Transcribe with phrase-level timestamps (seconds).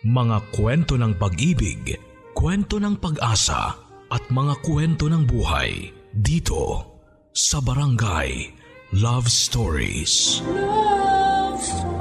[0.00, 1.92] Mga kwento ng pag-ibig,
[2.32, 3.76] kwento ng pag-asa
[4.08, 6.88] at mga kwento ng buhay dito
[7.36, 8.48] sa Barangay
[8.96, 10.40] Love Stories.
[10.48, 12.00] Love Stories.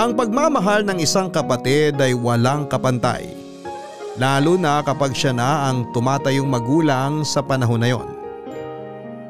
[0.00, 3.36] Ang pagmamahal ng isang kapatid ay walang kapantay.
[4.16, 8.13] Lalo na kapag siya na ang tumatayong magulang sa panahon na yon.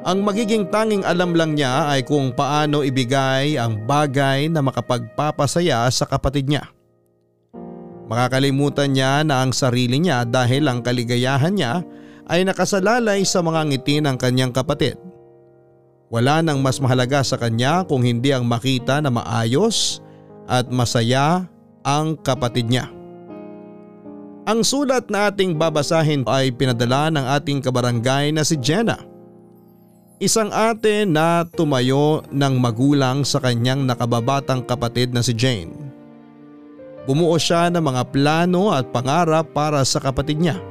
[0.05, 6.05] Ang magiging tanging alam lang niya ay kung paano ibigay ang bagay na makapagpapasaya sa
[6.05, 6.69] kapatid niya.
[8.05, 11.81] Makakalimutan niya na ang sarili niya dahil ang kaligayahan niya
[12.29, 15.01] ay nakasalalay sa mga ngiti ng kanyang kapatid.
[16.13, 20.05] Wala nang mas mahalaga sa kanya kung hindi ang makita na maayos
[20.45, 21.49] at masaya
[21.81, 22.93] ang kapatid niya.
[24.45, 29.14] Ang sulat na ating babasahin ay pinadala ng ating kabarangay na si Jenna.
[30.23, 35.75] Isang ate na tumayo ng magulang sa kanyang nakababatang kapatid na si Jane.
[37.03, 40.63] Bumuo siya ng mga plano at pangarap para sa kapatid niya.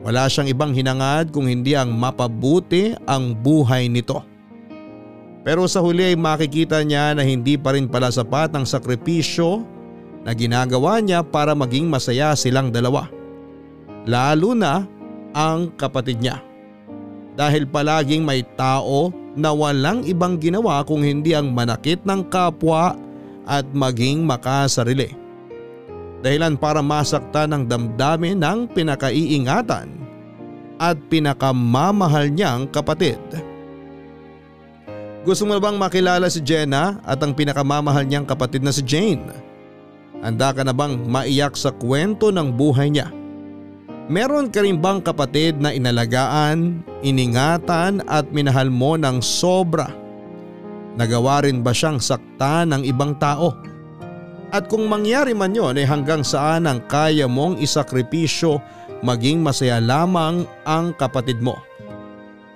[0.00, 4.24] Wala siyang ibang hinangad kung hindi ang mapabuti ang buhay nito.
[5.44, 9.60] Pero sa huli ay makikita niya na hindi pa rin pala sapat ang sakripisyo
[10.24, 13.12] na ginagawa niya para maging masaya silang dalawa.
[14.08, 14.88] Lalo na
[15.36, 16.47] ang kapatid niya
[17.38, 22.98] dahil palaging may tao na walang ibang ginawa kung hindi ang manakit ng kapwa
[23.46, 25.14] at maging makasarili.
[26.18, 29.86] Dahilan para masakta ng damdamin ng pinakaiingatan
[30.82, 33.22] at pinakamamahal niyang kapatid.
[35.22, 39.30] Gusto mo bang makilala si Jenna at ang pinakamamahal niyang kapatid na si Jane?
[40.18, 43.14] Handa ka na bang maiyak sa kwento ng buhay niya?
[44.08, 49.92] Meron ka rin bang kapatid na inalagaan, iningatan at minahal mo ng sobra?
[50.96, 53.52] Nagawa rin ba siyang sakta ng ibang tao?
[54.48, 58.56] At kung mangyari man yon ay hanggang saan ang kaya mong isakripisyo
[59.04, 61.60] maging masaya lamang ang kapatid mo?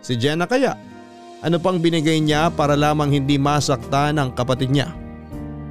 [0.01, 0.73] Si Jenna kaya?
[1.45, 4.89] Ano pang binigay niya para lamang hindi masakta ng kapatid niya?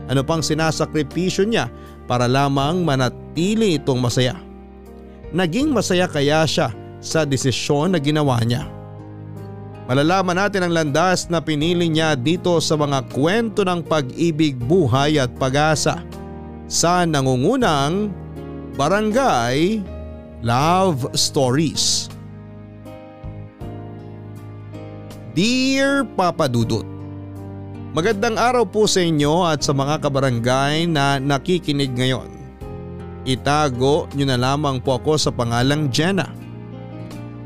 [0.05, 1.73] Ano pang sinasakripisyo niya
[2.05, 4.50] para lamang manatili itong masaya?
[5.31, 6.71] Naging masaya kaya siya
[7.01, 8.67] sa desisyon na ginawa niya.
[9.89, 15.33] Malalaman natin ang landas na pinili niya dito sa mga kwento ng pag-ibig, buhay at
[15.35, 15.99] pag-asa
[16.71, 18.13] sa nangungunang
[18.79, 19.83] Barangay
[20.39, 22.07] Love Stories.
[25.35, 26.91] Dear Papa Dudut,
[27.91, 32.40] Magandang araw po sa inyo at sa mga kabarangay na nakikinig ngayon.
[33.21, 36.25] Itago nyo na lamang po ako sa pangalang Jenna.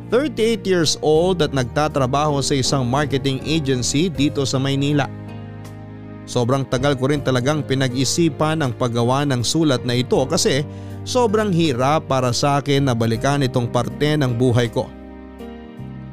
[0.08, 5.10] 38 years old at nagtatrabaho sa isang marketing agency dito sa Maynila.
[6.26, 10.64] Sobrang tagal ko rin talagang pinag-isipan ang paggawa ng sulat na ito kasi
[11.04, 14.88] sobrang hirap para sa akin na balikan itong parte ng buhay ko.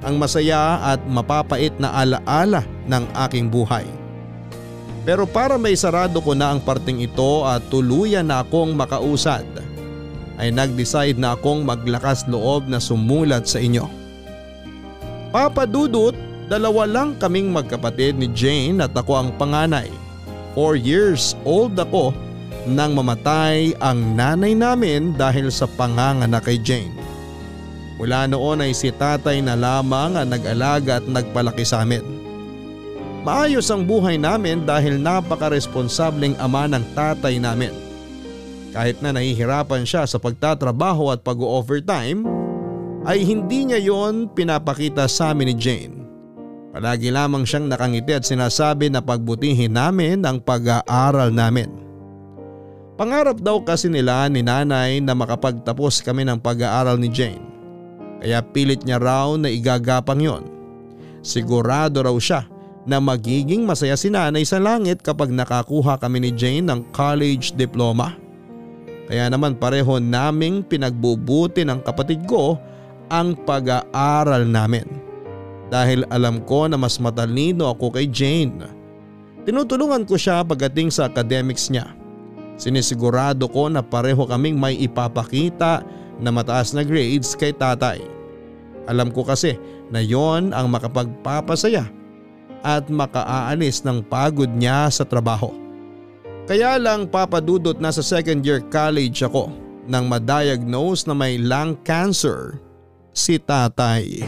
[0.03, 3.87] Ang masaya at mapapait na alaala ng aking buhay.
[5.03, 9.43] Pero para may sarado ko na ang parting ito at tuluyan na akong makausad,
[10.39, 13.87] ay nag-decide na akong maglakas loob na sumulat sa inyo.
[15.35, 16.15] Papa Dudut,
[16.47, 19.91] dalawa lang kaming magkapatid ni Jane at ako ang panganay.
[20.55, 22.15] 4 years old ako
[22.69, 26.95] nang mamatay ang nanay namin dahil sa panganganak kay Jane.
[27.99, 32.22] Mula noon ay si tatay na lamang ang nag-alaga at nagpalaki sa amin.
[33.23, 37.71] Maayos ang buhay namin dahil napaka-responsableng ama ng tatay namin.
[38.75, 42.27] Kahit na nahihirapan siya sa pagtatrabaho at pag-overtime,
[43.07, 45.97] ay hindi niya yon pinapakita sa amin ni Jane.
[46.75, 51.71] Palagi lamang siyang nakangiti at sinasabi na pagbutihin namin ang pag-aaral namin.
[52.99, 57.45] Pangarap daw kasi nila ni nanay na makapagtapos kami ng pag-aaral ni Jane.
[58.19, 60.43] Kaya pilit niya raw na igagapang yon.
[61.23, 62.52] Sigurado raw siya
[62.83, 68.19] na magiging masaya si nanay sa langit kapag nakakuha kami ni Jane ng college diploma.
[69.07, 72.59] Kaya naman pareho naming pinagbubuti ng kapatid ko
[73.13, 74.87] ang pag-aaral namin.
[75.71, 78.67] Dahil alam ko na mas matalino ako kay Jane.
[79.43, 81.95] Tinutulungan ko siya pagdating sa academics niya.
[82.59, 85.83] Sinisigurado ko na pareho kaming may ipapakita
[86.23, 87.99] na mataas na grades kay tatay.
[88.87, 89.59] Alam ko kasi
[89.91, 92.02] na yon ang makapagpapasaya
[92.63, 95.53] at makaaalis ng pagod niya sa trabaho.
[96.47, 99.51] Kaya lang papadudot na sa second year college ako
[99.87, 102.59] nang madiagnose na may lung cancer
[103.15, 104.27] si tatay.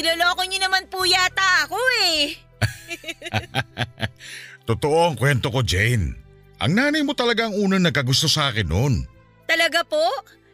[0.00, 1.76] Niloloko niyo naman po yata ako
[2.08, 2.32] eh.
[4.68, 6.16] Totoo ang kwento ko, Jane.
[6.60, 9.04] Ang nanay mo talaga ang unang nagkagusto sa akin noon.
[9.44, 10.00] Talaga po?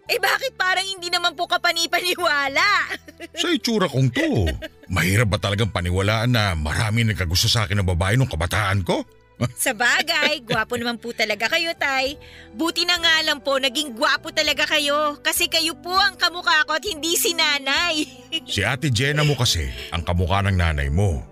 [0.06, 2.94] Eh bakit parang hindi naman po kapanipaniwala?
[3.42, 4.46] Sa itsura kong to,
[4.86, 9.02] mahirap ba talagang paniwalaan na marami nagkagusto sa akin ng babae nung kabataan ko?
[9.64, 12.16] Sa bagay, gwapo naman po talaga kayo, Tay.
[12.56, 15.20] Buti na nga lang po, naging gwapo talaga kayo.
[15.20, 18.04] Kasi kayo po ang kamukha ko at hindi si nanay.
[18.52, 21.24] Si ate Jenna mo kasi ang kamukha ng nanay mo.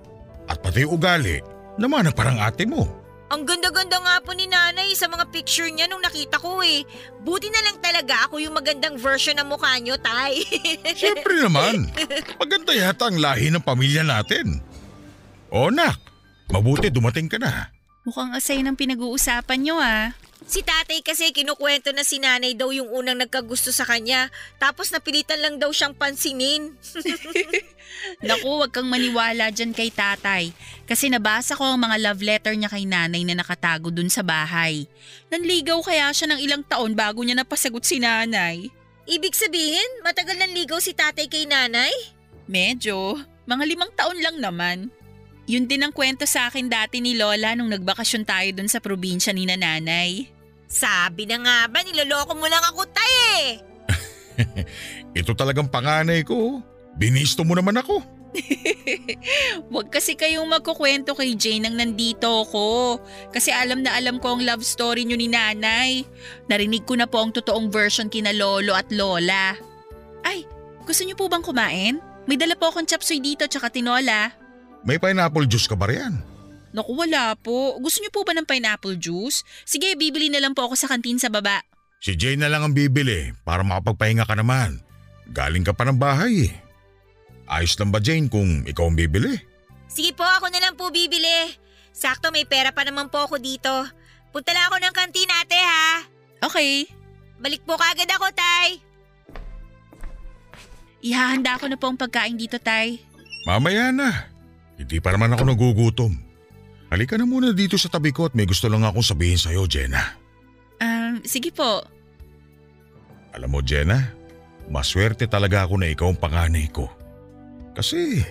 [0.49, 1.43] At pati ugali,
[1.77, 2.87] naman ang parang ate mo.
[3.29, 6.87] Ang ganda-ganda nga po ni nanay sa mga picture niya nung nakita ko eh.
[7.27, 10.45] Buti na lang talaga ako yung magandang version ng mukha niyo, Tay.
[11.01, 11.91] Siyempre naman,
[12.39, 14.63] maganda yata ang lahi ng pamilya natin.
[15.51, 15.99] O nak,
[16.53, 17.74] mabuti dumating ka na.
[18.05, 20.13] Mukhang asay ng pinag-uusapan nyo ah.
[20.45, 24.29] Si tatay kasi kinukwento na si nanay daw yung unang nagkagusto sa kanya.
[24.61, 26.77] Tapos napilitan lang daw siyang pansinin.
[28.29, 30.53] Naku, wag kang maniwala dyan kay tatay.
[30.85, 34.85] Kasi nabasa ko ang mga love letter niya kay nanay na nakatago dun sa bahay.
[35.33, 38.69] Nanligaw kaya siya ng ilang taon bago niya napasagot si nanay.
[39.09, 41.93] Ibig sabihin, matagal nang ligaw si tatay kay nanay?
[42.45, 43.17] Medyo.
[43.49, 44.93] Mga limang taon lang naman.
[45.45, 49.37] Yun din ang kwento sa akin dati ni Lola nung nagbakasyon tayo dun sa probinsya
[49.37, 50.29] ni nanay.
[50.65, 53.49] Sabi na nga ba, niloloko mo lang ako, tay eh.
[55.21, 56.65] Ito talagang panganay ko.
[56.97, 58.01] Binisto mo naman ako.
[59.71, 62.99] Huwag kasi kayong magkukwento kay Jane nang nandito ako.
[63.31, 66.03] Kasi alam na alam ko ang love story nyo ni nanay.
[66.51, 69.55] Narinig ko na po ang totoong version kina lolo at lola.
[70.27, 70.43] Ay,
[70.83, 72.03] gusto niyo po bang kumain?
[72.25, 74.44] May dala po akong chapsuy dito tsaka tinola.
[74.85, 76.21] May pineapple juice ka ba riyan?
[76.75, 77.79] Naku, wala po.
[77.81, 79.47] Gusto niyo po ba ng pineapple juice?
[79.65, 81.65] Sige, bibili na lang po ako sa kantin sa baba.
[82.05, 84.83] Si Jane na lang ang bibili para makapagpahinga ka naman.
[85.33, 86.55] Galing ka pa ng bahay eh.
[87.49, 89.41] Ayos lang ba Jane kung ikaw ang bibili?
[89.89, 91.55] Sige po, ako na lang po bibili.
[91.95, 93.73] Sakto, may pera pa naman po ako dito.
[94.35, 95.89] Punta lang ako ng kantin ate ha.
[96.45, 96.91] Okay.
[97.41, 98.83] Balik po kagad ako, tay.
[101.05, 102.97] Ihahanda ko na po ang pagkain dito, Tay.
[103.45, 104.34] Mamaya na.
[104.79, 106.13] Hindi pa naman ako nagugutom.
[106.91, 110.15] Halika na muna dito sa tabi ko at may gusto lang akong sabihin sa'yo, Jenna.
[110.79, 111.83] Um, sige po.
[113.35, 114.15] Alam mo, Jenna,
[114.71, 116.87] maswerte talaga ako na ikaw ang panganay ko.
[117.75, 118.23] Kasi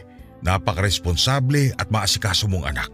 [0.44, 2.92] napaka-responsable at maasikaso mong anak.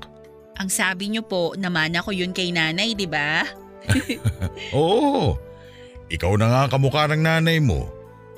[0.57, 3.45] Ang sabi niyo po, naman ako yun kay nanay, di ba?
[4.77, 5.37] Oo,
[6.09, 7.89] ikaw na nga kamukha ng nanay mo.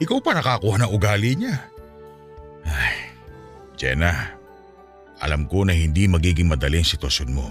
[0.04, 1.56] Ikaw pa nakakuha ng ugali niya.
[2.68, 3.16] Ay,
[3.80, 4.41] Jenna,
[5.22, 7.48] alam ko na hindi magiging madali ang sitwasyon mo.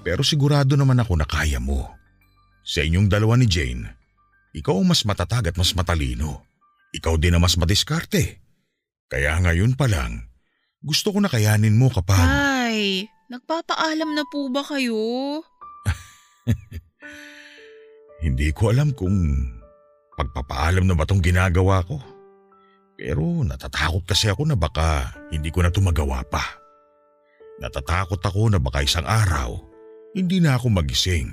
[0.00, 1.92] Pero sigurado naman ako na kaya mo.
[2.64, 3.84] Sa inyong dalawa ni Jane,
[4.56, 6.40] ikaw ang mas matatag at mas matalino.
[6.96, 8.40] Ikaw din ang mas madiskarte.
[9.12, 10.32] Kaya ngayon pa lang,
[10.80, 12.16] gusto ko na kayanin mo kapag…
[12.16, 14.96] Ay, nagpapaalam na po ba kayo?
[18.24, 19.14] Hindi ko alam kung
[20.16, 22.00] pagpapaalam na ba tong ginagawa ko.
[22.96, 26.65] Pero natatakot kasi ako na baka hindi ko na ito magawa pa.
[27.56, 29.56] Natatakot ako na baka isang araw,
[30.12, 31.32] hindi na ako magising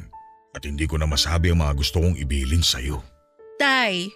[0.55, 3.03] at hindi ko na masabi ang mga gusto kong ibilin sa'yo.
[3.59, 4.07] Tay,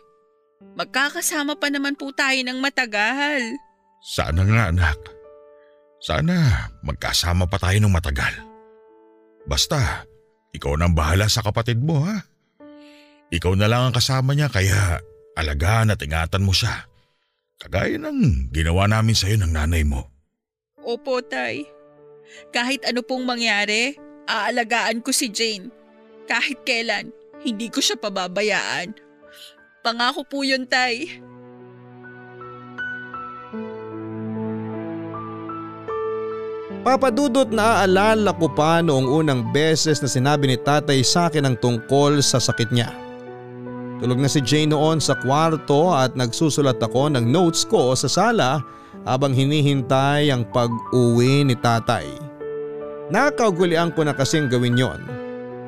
[0.80, 3.60] magkakasama pa naman po tayo ng matagal.
[4.00, 5.00] Sana nga anak.
[6.00, 8.34] Sana magkasama pa tayo ng matagal.
[9.50, 10.06] Basta,
[10.56, 12.24] ikaw nang bahala sa kapatid mo ha.
[13.28, 15.04] Ikaw na lang ang kasama niya kaya
[15.36, 16.88] alagaan at ingatan mo siya.
[17.58, 20.08] Kagaya ng ginawa namin sa'yo ng nanay mo.
[20.86, 21.76] Opo, Tay.
[22.51, 23.96] Kahit ano pong mangyari,
[24.27, 25.72] aalagaan ko si Jane.
[26.27, 28.91] Kahit kailan, hindi ko siya pababayaan.
[29.79, 31.24] Pangako po yun, Tay.
[36.88, 41.55] Papadudot na aalala ko pa noong unang beses na sinabi ni tatay sa akin ang
[41.60, 43.07] tungkol sa sakit niya.
[43.98, 48.62] Tulog na si Jane noon sa kwarto at nagsusulat ako ng notes ko sa sala
[49.10, 52.06] habang hinihintay ang pag-uwi ni tatay.
[53.10, 55.01] Nakaugulian ko na kasing gawin yon.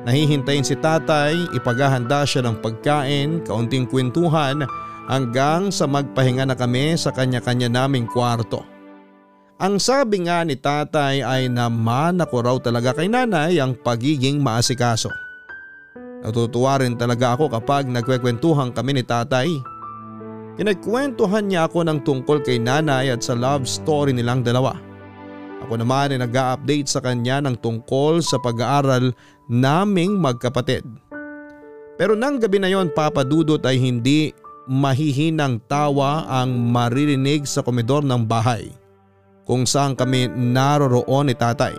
[0.06, 4.64] Nahihintayin si tatay, ipaghahanda siya ng pagkain, kaunting kwentuhan
[5.10, 8.62] hanggang sa magpahinga na kami sa kanya-kanya naming kwarto.
[9.60, 15.12] Ang sabi nga ni tatay ay naman ako raw talaga kay nanay ang pagiging maasikaso.
[16.20, 19.48] Natutuwa rin talaga ako kapag nagkwekwentuhan kami ni tatay.
[20.60, 24.76] Kinagkwentuhan niya ako ng tungkol kay nanay at sa love story nilang dalawa.
[25.64, 29.16] Ako naman ay nag-update sa kanya ng tungkol sa pag-aaral
[29.48, 30.84] naming magkapatid.
[31.96, 34.32] Pero nang gabi na yon papadudot ay hindi
[34.68, 38.68] mahihinang tawa ang maririnig sa komedor ng bahay.
[39.50, 41.74] kung saan kami naroroon ni tatay.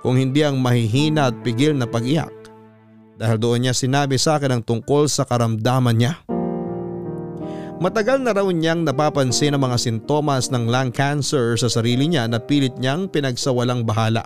[0.00, 2.32] Kung hindi ang mahihina at pigil na pag-iyak
[3.18, 6.14] dahil doon niya sinabi sa akin ang tungkol sa karamdaman niya.
[7.82, 12.38] Matagal na raw niyang napapansin ang mga sintomas ng lung cancer sa sarili niya na
[12.38, 14.22] pilit niyang pinagsawalang bahala.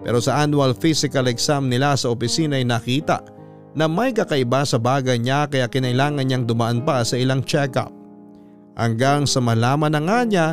[0.00, 3.18] Pero sa annual physical exam nila sa opisina ay nakita
[3.76, 7.90] na may kakaiba sa bagay niya kaya kinailangan niyang dumaan pa sa ilang check-up.
[8.78, 10.48] Hanggang sa malaman na nga niya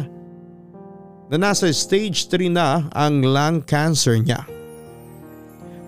[1.29, 4.43] na nasa stage 3 na ang lung cancer niya.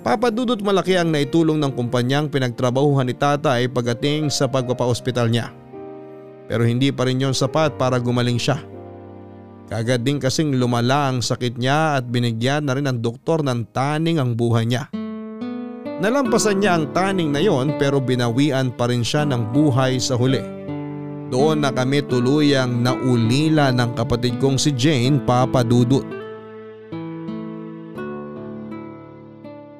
[0.05, 5.49] Papadudot malaki ang naitulong ng kumpanyang pinagtrabahuhan ni tatay pagdating sa pagpapaospital niya.
[6.45, 8.61] Pero hindi pa rin yon sapat para gumaling siya.
[9.65, 14.21] Kagad din kasing lumala ang sakit niya at binigyan na rin ng doktor ng taning
[14.21, 14.93] ang buhay niya.
[15.97, 20.45] Nalampasan niya ang taning na yon pero binawian pa rin siya ng buhay sa huli.
[21.33, 26.05] Doon na kami tuluyang naulila ng kapatid kong si Jane papadudot.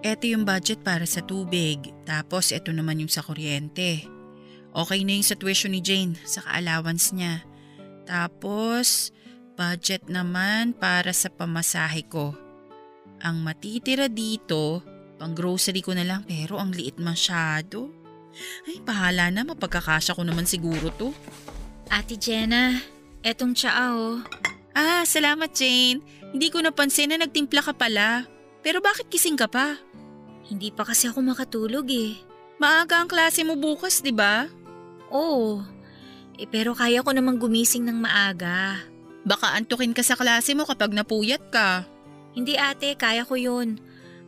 [0.06, 4.06] Ito yung budget para sa tubig, tapos ito naman yung sa kuryente.
[4.70, 7.42] Okay na yung sa tuition ni Jane, sa allowance niya.
[8.06, 9.16] Tapos,
[9.56, 12.36] Budget naman para sa pamasahe ko.
[13.24, 14.84] Ang matitira dito,
[15.16, 17.88] pang grocery ko na lang pero ang liit masyado.
[18.68, 21.16] Ay, bahala na, mapagkakasya ko naman siguro to.
[21.88, 22.84] Ate Jenna,
[23.24, 24.20] etong tsaa oh.
[24.76, 26.04] Ah, salamat Jane.
[26.36, 28.28] Hindi ko napansin na nagtimpla ka pala.
[28.66, 29.78] Pero bakit kising ka pa?
[30.50, 32.18] Hindi pa kasi ako makatulog eh.
[32.58, 34.50] Maaga ang klase mo bukas, di ba?
[35.14, 35.62] Oo.
[36.42, 38.82] Eh, pero kaya ko namang gumising ng maaga.
[39.22, 41.86] Baka antukin ka sa klase mo kapag napuyat ka.
[42.34, 43.78] Hindi ate, kaya ko yun.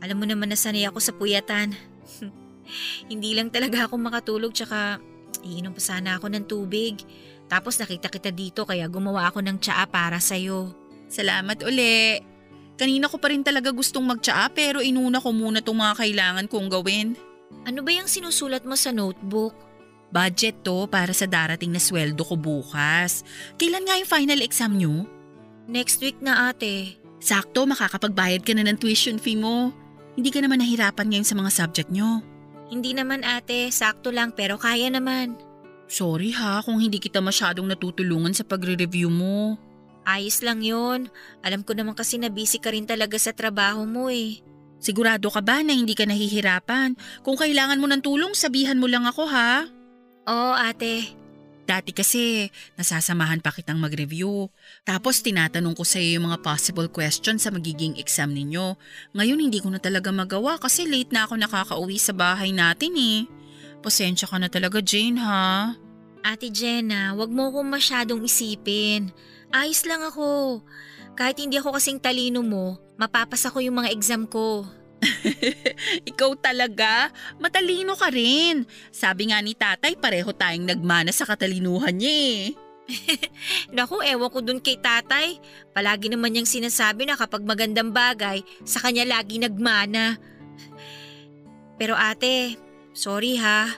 [0.06, 1.74] Alam mo naman na sanay ako sa puyatan.
[3.12, 5.01] Hindi lang talaga ako makatulog tsaka
[5.41, 7.01] iinom pa sana ako ng tubig.
[7.50, 10.70] Tapos nakita kita dito kaya gumawa ako ng tsaa para sa'yo.
[11.10, 12.37] Salamat uli.
[12.77, 16.69] Kanina ko pa rin talaga gustong magtsaa pero inuna ko muna itong mga kailangan kong
[16.69, 17.17] gawin.
[17.65, 19.57] Ano ba yung sinusulat mo sa notebook?
[20.13, 23.25] Budget to para sa darating na sweldo ko bukas.
[23.60, 25.03] Kailan nga yung final exam nyo?
[25.67, 26.96] Next week na ate.
[27.17, 29.74] Sakto, makakapagbayad ka na ng tuition fee mo.
[30.15, 32.24] Hindi ka naman nahirapan ngayon sa mga subject nyo.
[32.72, 35.36] Hindi naman ate, sakto lang pero kaya naman.
[35.88, 39.55] Sorry ha kung hindi kita masyadong natutulungan sa pagre-review mo.
[40.07, 41.11] Ayos lang yon.
[41.43, 44.39] Alam ko naman kasi na busy ka rin talaga sa trabaho mo eh.
[44.79, 46.95] Sigurado ka ba na hindi ka nahihirapan?
[47.27, 49.67] Kung kailangan mo ng tulong, sabihan mo lang ako ha.
[50.31, 51.11] Oo ate.
[51.67, 52.47] Dati kasi
[52.79, 54.47] nasasamahan pa kitang mag-review.
[54.87, 58.79] Tapos tinatanong ko sa iyo yung mga possible questions sa magiging exam ninyo.
[59.11, 63.19] Ngayon hindi ko na talaga magawa kasi late na ako nakakauwi sa bahay natin eh.
[63.83, 65.75] Pasensya ka na talaga Jane ha.
[66.23, 69.11] Ate Jenna, wag mo akong masyadong isipin.
[69.51, 70.61] Ayos lang ako.
[71.17, 74.67] Kahit hindi ako kasing talino mo, mapapasa ko yung mga exam ko.
[76.09, 77.09] Ikaw talaga,
[77.41, 78.65] matalino ka rin.
[78.89, 82.43] Sabi nga ni tatay, pareho tayong nagmana sa katalinuhan niya eh.
[83.75, 85.39] Naku, ewan ko dun kay tatay.
[85.75, 90.17] Palagi naman niyang sinasabi na kapag magandang bagay, sa kanya lagi nagmana.
[91.77, 92.57] Pero ate,
[92.95, 93.69] sorry ha.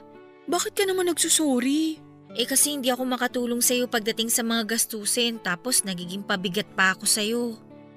[0.49, 2.08] Bakit ka naman nagsusori?
[2.37, 7.05] Eh kasi hindi ako makatulong sa'yo pagdating sa mga gastusin tapos nagiging pabigat pa ako
[7.09, 7.43] sa'yo.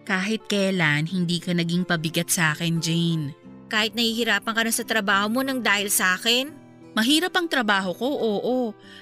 [0.02, 3.36] Kahit kailan, hindi ka naging pabigat sa akin, Jane.
[3.70, 6.50] Kahit nahihirapan ka na sa trabaho mo nang dahil sa akin?
[6.92, 8.58] Mahirap ang trabaho ko, oo.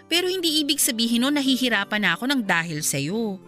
[0.06, 3.40] Pero hindi ibig sabihin nun nahihirapan na ako ng dahil sa'yo.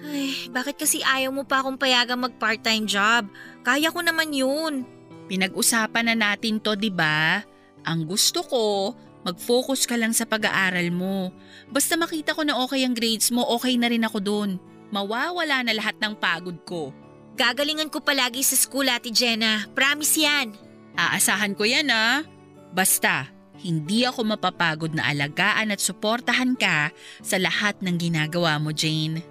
[0.00, 3.28] Ay, bakit kasi ayaw mo pa akong payagang mag part-time job?
[3.60, 4.88] Kaya ko naman yun.
[5.28, 7.44] Pinag-usapan na natin to, di ba?
[7.84, 8.96] Ang gusto ko,
[9.26, 11.32] mag-focus ka lang sa pag-aaral mo.
[11.68, 14.52] Basta makita ko na okay ang grades mo, okay na rin ako doon
[14.90, 16.90] mawawala na lahat ng pagod ko.
[17.38, 19.64] Gagalingan ko palagi sa school, Ate Jenna.
[19.72, 20.52] Promise yan.
[20.98, 22.26] Aasahan ko yan, ah.
[22.74, 23.30] Basta,
[23.62, 26.92] hindi ako mapapagod na alagaan at suportahan ka
[27.24, 29.24] sa lahat ng ginagawa mo, Jane.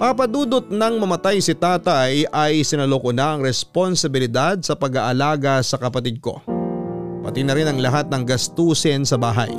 [0.00, 6.40] Papadudot nang mamatay si tatay ay sinaloko na ang responsibilidad sa pag-aalaga sa kapatid ko
[7.20, 9.52] pati na rin ang lahat ng gastusin sa bahay.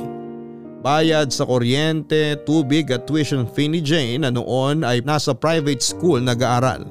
[0.82, 6.18] Bayad sa kuryente, tubig at tuition fee ni Jane na noon ay nasa private school
[6.18, 6.82] nag-aaral.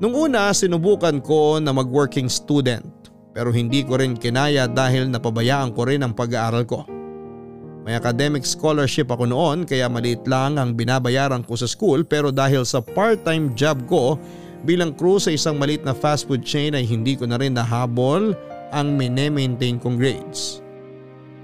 [0.00, 2.88] Nung una sinubukan ko na mag-working student
[3.36, 6.88] pero hindi ko rin kinaya dahil napabayaan ko rin ang pag-aaral ko.
[7.80, 12.68] May academic scholarship ako noon kaya maliit lang ang binabayaran ko sa school pero dahil
[12.68, 14.20] sa part-time job ko
[14.68, 18.36] bilang crew sa isang maliit na fast food chain ay hindi ko na rin nahabol
[18.70, 20.60] ang mine-maintain kong grades.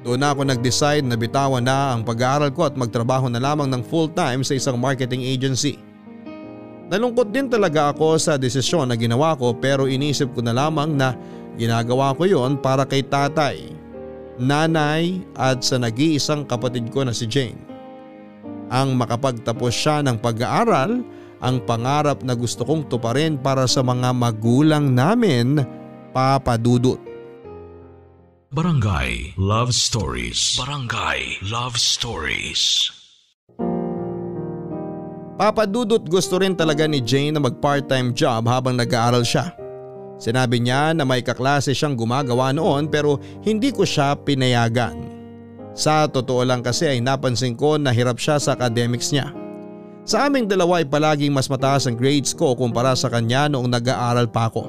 [0.05, 4.47] Doon ako nag-decide na bitawan na ang pag-aaral ko at magtrabaho na lamang ng full-time
[4.47, 5.81] sa isang marketing agency.
[6.87, 11.19] Nalungkot din talaga ako sa desisyon na ginawa ko pero inisip ko na lamang na
[11.59, 13.75] ginagawa ko yon para kay tatay,
[14.41, 17.59] nanay at sa nag-iisang kapatid ko na si Jane.
[18.73, 21.05] Ang makapagtapos siya ng pag-aaral
[21.41, 25.61] ang pangarap na gusto kong tuparin para sa mga magulang namin,
[26.17, 26.99] Papa Dudut.
[28.57, 30.57] Barangay Love Stories.
[30.57, 32.89] Barangay Love Stories.
[35.37, 39.53] Papadudot gusto rin talaga ni Jane na mag part-time job habang nag-aaral siya.
[40.17, 45.13] Sinabi niya na may kaklase siyang gumagawa noon pero hindi ko siya pinayagan.
[45.77, 49.29] Sa totoo lang kasi ay napansin ko na hirap siya sa academics niya.
[50.09, 54.25] Sa aming dalawa ay palaging mas mataas ang grades ko kumpara sa kanya noong nag-aaral
[54.25, 54.65] pa ako.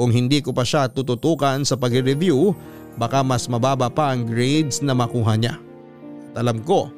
[0.00, 2.56] Kung hindi ko pa siya tututukan sa pag-review
[2.96, 5.60] baka mas mababa pa ang grades na makuha niya.
[6.32, 6.88] At alam ko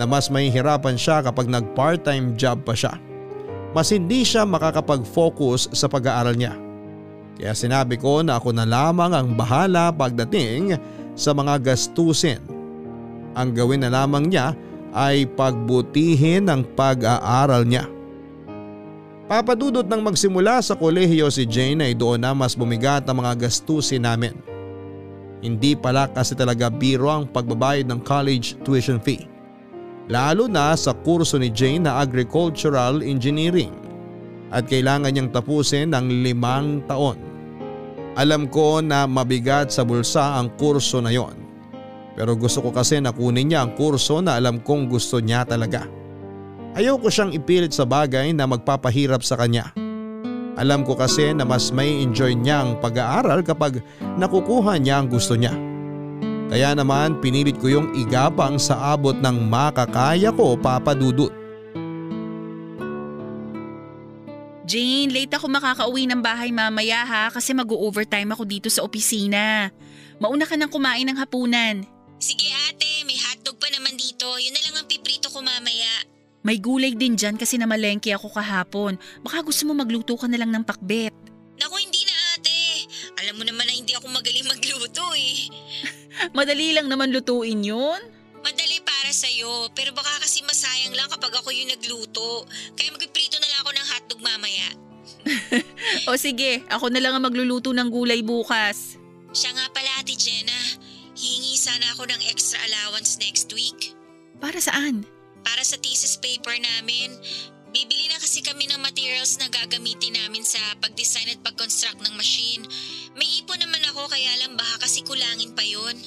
[0.00, 2.96] na mas mahihirapan siya kapag nag part-time job pa siya.
[3.76, 6.63] Mas hindi siya makakapag-focus sa pag-aaral niya.
[7.34, 10.78] Kaya sinabi ko na ako na lamang ang bahala pagdating
[11.18, 12.38] sa mga gastusin.
[13.34, 14.54] Ang gawin na lamang niya
[14.94, 17.90] ay pagbutihin ang pag-aaral niya.
[19.26, 24.06] Papadudot nang magsimula sa kolehiyo si Jane ay doon na mas bumigat ang mga gastusin
[24.06, 24.36] namin.
[25.42, 29.34] Hindi pala kasi talaga biro ang pagbabayad ng college tuition fee
[30.08, 33.72] lalo na sa kurso ni Jane na Agricultural Engineering
[34.54, 37.18] at kailangan niyang tapusin ng limang taon.
[38.14, 41.34] Alam ko na mabigat sa bulsa ang kurso na yon.
[42.14, 45.82] Pero gusto ko kasi na kunin niya ang kurso na alam kong gusto niya talaga.
[46.78, 49.74] Ayaw ko siyang ipilit sa bagay na magpapahirap sa kanya.
[50.54, 53.82] Alam ko kasi na mas may enjoy niya ang pag-aaral kapag
[54.14, 55.50] nakukuha niya ang gusto niya.
[56.46, 61.34] Kaya naman pinilit ko yung igapang sa abot ng makakaya ko papadudot.
[64.64, 69.68] Jane, late ako makakauwi ng bahay mamaya ha kasi mag-overtime ako dito sa opisina.
[70.16, 71.84] Mauna ka nang kumain ng hapunan.
[72.16, 74.24] Sige ate, may hotdog pa naman dito.
[74.24, 76.08] Yun na lang ang piprito ko mamaya.
[76.44, 78.96] May gulay din dyan kasi namalengke ako kahapon.
[79.20, 81.12] Baka gusto mo magluto ka na lang ng pakbet.
[81.60, 82.88] Naku, hindi na ate.
[83.20, 85.48] Alam mo naman na hindi ako magaling magluto eh.
[86.36, 88.00] Madali lang naman lutuin yun.
[88.44, 92.44] Madali para sa'yo, pero baka kasi masayang lang kapag ako yung nagluto.
[92.76, 93.13] Kaya magpiprito
[94.24, 94.72] mamaya.
[96.08, 98.96] o sige, ako na lang ang magluluto ng gulay bukas.
[99.36, 100.56] Siya nga pala ate Jenna,
[101.12, 103.92] hihingi sana ako ng extra allowance next week.
[104.40, 105.04] Para saan?
[105.44, 107.12] Para sa thesis paper namin.
[107.74, 112.62] Bibili na kasi kami ng materials na gagamitin namin sa pag-design at pag-construct ng machine.
[113.18, 115.98] May ipon naman ako kaya lang baka kasi kulangin pa yon.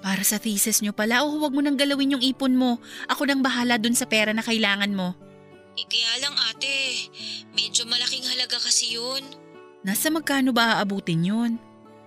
[0.00, 2.80] Para sa thesis nyo pala o huwag mo nang galawin yung ipon mo.
[3.12, 5.12] Ako nang bahala dun sa pera na kailangan mo.
[5.80, 7.08] Eh kaya lang ate,
[7.56, 9.24] medyo malaking halaga kasi yun.
[9.80, 11.56] Nasa magkano ba aabutin yun?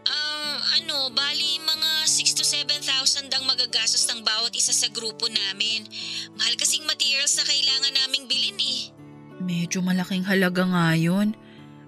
[0.06, 5.90] Um, ano, bali mga 6 to 7,000 ang magagastos ng bawat isa sa grupo namin.
[6.38, 8.94] Mahal kasing materials na kailangan naming bilhin eh.
[9.42, 11.34] Medyo malaking halaga nga yun.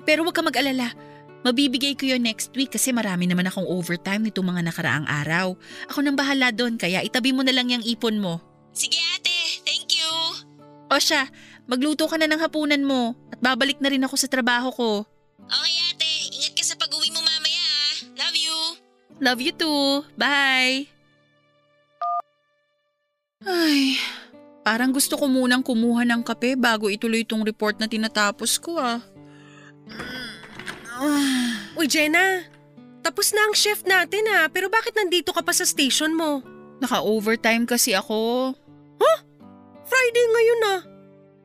[0.10, 0.90] Pero huwag ka mag-alala.
[1.46, 5.54] Mabibigay ko yon next week kasi marami naman akong overtime nitong mga nakaraang araw.
[5.94, 8.42] Ako nang bahala doon kaya itabi mo na lang yung ipon mo.
[8.74, 10.10] Sige ate, thank you.
[10.90, 11.30] O siya,
[11.66, 14.90] magluto ka na ng hapunan mo at babalik na rin ako sa trabaho ko.
[15.46, 17.96] Okay ate, ingat ka sa pag-uwi mo mamaya ah.
[18.26, 18.58] Love you.
[19.22, 20.06] Love you too.
[20.18, 20.90] Bye.
[23.46, 24.02] Ay,
[24.66, 28.98] Parang gusto ko munang kumuha ng kape bago ituloy itong report na tinatapos ko ah.
[31.78, 32.42] Uy Jenna,
[33.06, 36.42] tapos na ang shift natin ha, pero bakit nandito ka pa sa station mo?
[36.82, 38.58] Naka-overtime kasi ako.
[38.98, 39.18] Huh?
[39.86, 40.82] Friday ngayon ah.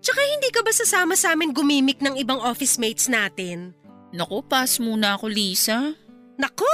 [0.00, 3.76] Tsaka hindi ka ba sasama sa amin gumimik ng ibang office mates natin?
[4.10, 5.92] Naku, pass muna ako Lisa.
[6.40, 6.68] Nako!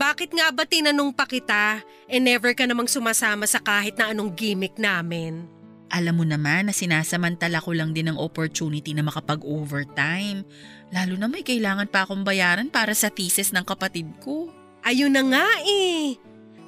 [0.00, 4.32] Bakit nga ba tinanong pa kita e never ka namang sumasama sa kahit na anong
[4.32, 5.44] gimmick namin?
[5.90, 10.46] Alam mo naman na sinasamantala ko lang din ang opportunity na makapag-overtime.
[10.94, 14.48] Lalo na may kailangan pa akong bayaran para sa thesis ng kapatid ko.
[14.86, 16.14] Ayun na nga eh.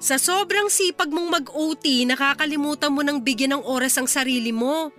[0.02, 4.90] Sa sobrang sipag mong mag-OT, nakakalimutan mo ng bigyan ng oras ang sarili mo.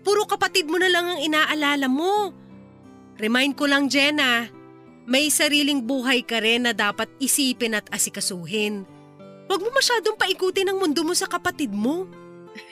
[0.00, 2.32] Puro kapatid mo na lang ang inaalala mo.
[3.20, 4.48] Remind ko lang, Jenna,
[5.04, 8.88] may sariling buhay ka rin na dapat isipin at asikasuhin.
[9.50, 12.06] Huwag mo masyadong paikutin ang mundo mo sa kapatid mo.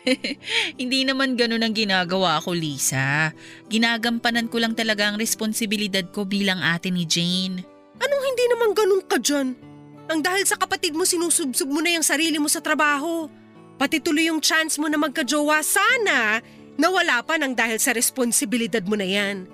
[0.81, 3.35] Hindi naman ganun ang ginagawa ko, Lisa.
[3.67, 7.63] Ginagampanan ko lang talaga ang responsibilidad ko bilang ate ni Jane.
[7.99, 9.59] Anong hindi naman ganun ka dyan?
[10.07, 13.27] Ang dahil sa kapatid mo sinusubsub mo na yung sarili mo sa trabaho.
[13.75, 16.39] Pati tuloy yung chance mo na magkajowa sana
[16.79, 19.51] nawala pa ng dahil sa responsibilidad mo na yan.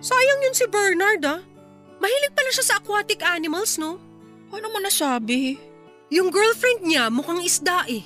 [0.00, 1.40] Sayang yun si Bernard ah.
[2.00, 4.00] Mahilig pala siya sa aquatic animals no?
[4.50, 5.60] Ano mo nasabi?
[6.08, 8.04] Yung girlfriend niya mukhang isda eh.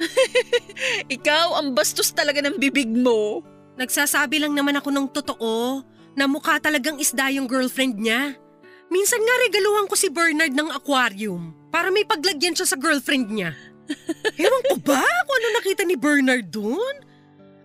[1.20, 3.44] Ikaw ang bastos talaga ng bibig mo.
[3.76, 5.84] Nagsasabi lang naman ako ng totoo
[6.16, 8.36] na mukha talagang isda yung girlfriend niya.
[8.90, 13.54] Minsan nga regaluhan ko si Bernard ng aquarium para may paglagyan siya sa girlfriend niya.
[14.40, 17.09] Ewan ko ba kung ano nakita ni Bernard dun?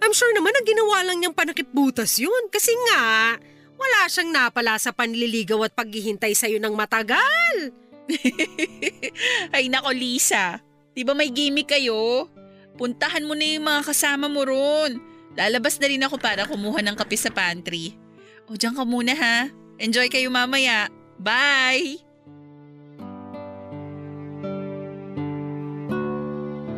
[0.06, 3.34] I'm sure naman na ginawa lang niyang panakipbutas yun kasi nga
[3.74, 7.74] wala siyang napala sa panliligaw at paghihintay sa'yo ng matagal.
[9.56, 10.62] Ay nako Lisa,
[10.94, 12.30] di ba may gimmick kayo?
[12.78, 15.02] Puntahan mo na yung mga kasama mo ron.
[15.34, 17.98] Lalabas na rin ako para kumuha ng kape sa pantry.
[18.46, 19.50] O dyan ka muna ha.
[19.82, 20.88] Enjoy kayo mamaya.
[21.20, 22.05] Bye!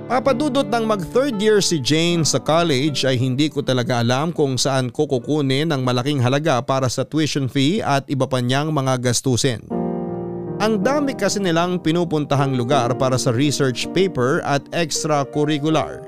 [0.07, 4.55] Papadudot ng mag third year si Jane sa college ay hindi ko talaga alam kung
[4.55, 9.03] saan ko kukunin ang malaking halaga para sa tuition fee at iba pa niyang mga
[9.03, 9.67] gastusin.
[10.63, 15.99] Ang dami kasi nilang pinupuntahang lugar para sa research paper at extracurricular.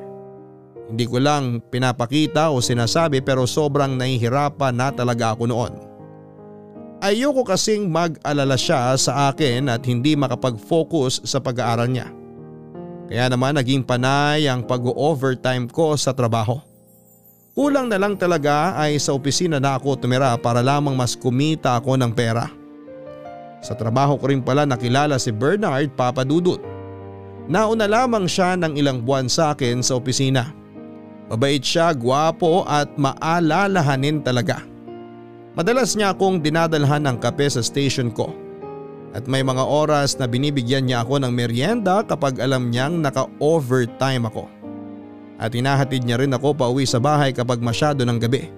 [0.87, 5.73] Hindi ko lang pinapakita o sinasabi pero sobrang nahihirapan na talaga ako noon.
[7.03, 12.18] Ayoko kasing mag-alala siya sa akin at hindi makapag-focus sa pag-aaral niya.
[13.09, 16.61] Kaya naman naging panay ang pag-overtime ko sa trabaho.
[17.57, 21.97] Kulang na lang talaga ay sa opisina na ako tumira para lamang mas kumita ako
[21.97, 22.45] ng pera.
[23.65, 26.61] Sa trabaho ko rin pala nakilala si Bernard Papadudut.
[27.49, 30.53] Nauna lamang siya ng ilang buwan sa akin sa opisina.
[31.33, 34.61] Mabait siya, gwapo at maalalahanin talaga.
[35.57, 38.48] Madalas niya akong dinadalhan ng kape sa station ko
[39.13, 44.45] at may mga oras na binibigyan niya ako ng merienda kapag alam niyang naka-overtime ako.
[45.39, 48.51] At hinahatid niya rin ako pauwi sa bahay kapag masyado ng gabi.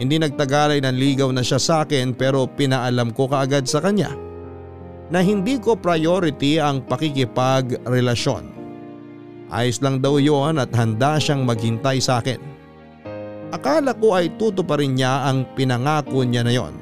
[0.00, 4.14] Hindi nagtagal ay nanligaw na siya sa akin pero pinaalam ko kaagad sa kanya
[5.12, 8.44] na hindi ko priority ang pakikipagrelasyon.
[9.52, 12.40] Ayos lang daw yon at handa siyang maghintay sa akin.
[13.52, 16.72] Akala ko ay tuto pa rin niya ang pinangako niya na yon.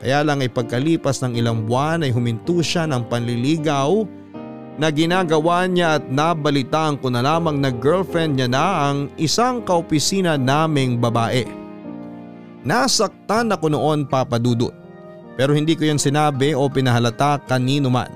[0.00, 4.08] Kaya lang ay pagkalipas ng ilang buwan ay huminto siya ng panliligaw
[4.80, 10.40] na ginagawa niya at nabalitaan ko na lamang na girlfriend niya na ang isang kaopisina
[10.40, 11.44] naming babae.
[12.64, 14.80] Nasaktan ako noon papadudot
[15.40, 18.12] pero hindi ko yan sinabi o pinahalata kanino man.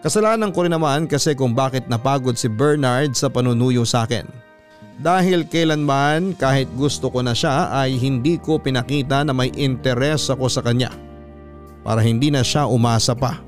[0.00, 4.24] Kasalanan ko rin naman kasi kung bakit napagod si Bernard sa panunuyo sa akin.
[4.98, 10.50] Dahil kailanman kahit gusto ko na siya ay hindi ko pinakita na may interes ako
[10.50, 10.90] sa kanya.
[11.86, 13.38] Para hindi na siya umasa pa.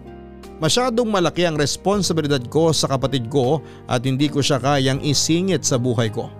[0.63, 3.59] Masyadong malaki ang responsibilidad ko sa kapatid ko
[3.91, 6.31] at hindi ko siya kayang isingit sa buhay ko.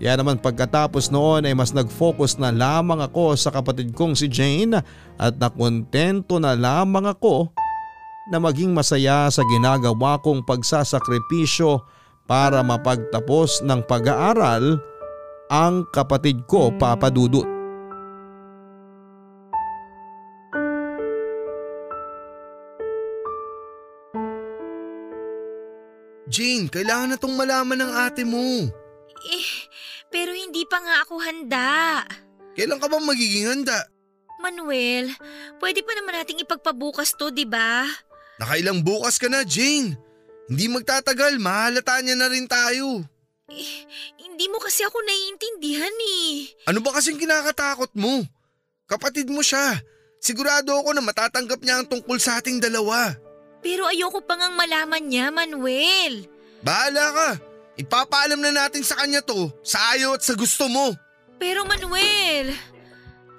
[0.00, 4.80] Kaya naman pagkatapos noon ay mas nag-focus na lamang ako sa kapatid kong si Jane
[5.20, 7.52] at nakontento na lamang ako
[8.32, 11.84] na maging masaya sa ginagawa kong pagsasakripisyo
[12.30, 14.78] para mapagtapos ng pag-aaral
[15.50, 17.42] ang kapatid ko papadudot.
[26.30, 28.70] Jane, kailangan na tong malaman ng ate mo.
[29.26, 29.50] Eh,
[30.06, 32.06] pero hindi pa nga ako handa.
[32.54, 33.90] Kailan ka ba magiging handa?
[34.38, 35.10] Manuel,
[35.58, 37.82] pwede pa naman nating ipagpabukas to, di ba?
[38.38, 39.98] Nakailang bukas ka na, Jane.
[40.50, 43.06] Hindi magtatagal, mahalata niya na rin tayo.
[43.46, 43.86] Eh,
[44.18, 46.50] hindi mo kasi ako naiintindihan eh.
[46.66, 48.26] Ano ba kasing kinakatakot mo?
[48.90, 49.78] Kapatid mo siya.
[50.18, 53.14] Sigurado ako na matatanggap niya ang tungkol sa ating dalawa.
[53.62, 56.26] Pero ayoko pa ngang malaman niya, Manuel.
[56.66, 57.28] Bahala ka.
[57.78, 60.90] Ipapaalam na natin sa kanya to, sa ayaw at sa gusto mo.
[61.38, 62.50] Pero Manuel…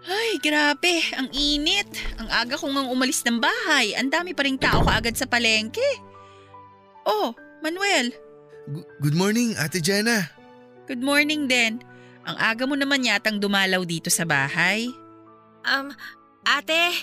[0.02, 0.98] Ay, grabe.
[1.14, 1.86] Ang init.
[2.18, 3.94] Ang aga kong ngang umalis ng bahay.
[3.94, 5.86] Ang dami pa rin tao kaagad sa palengke.
[7.06, 7.34] Oh,
[7.66, 8.14] Manuel.
[8.70, 10.30] G- good morning, Ate Jenna.
[10.86, 11.82] Good morning din.
[12.26, 14.86] Ang aga mo naman yatang dumalaw dito sa bahay.
[15.66, 15.90] Um,
[16.46, 16.94] ate,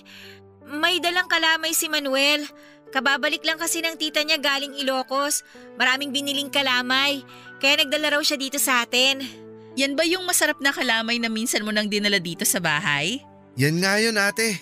[0.66, 2.46] may dalang kalamay si Manuel.
[2.94, 5.42] Kababalik lang kasi ng tita niya galing Ilocos.
[5.76, 7.20] Maraming biniling kalamay.
[7.58, 9.20] Kaya nagdala raw siya dito sa atin.
[9.78, 13.22] Yan ba yung masarap na kalamay na minsan mo nang dinala dito sa bahay?
[13.58, 14.58] Yan nga yun, ate.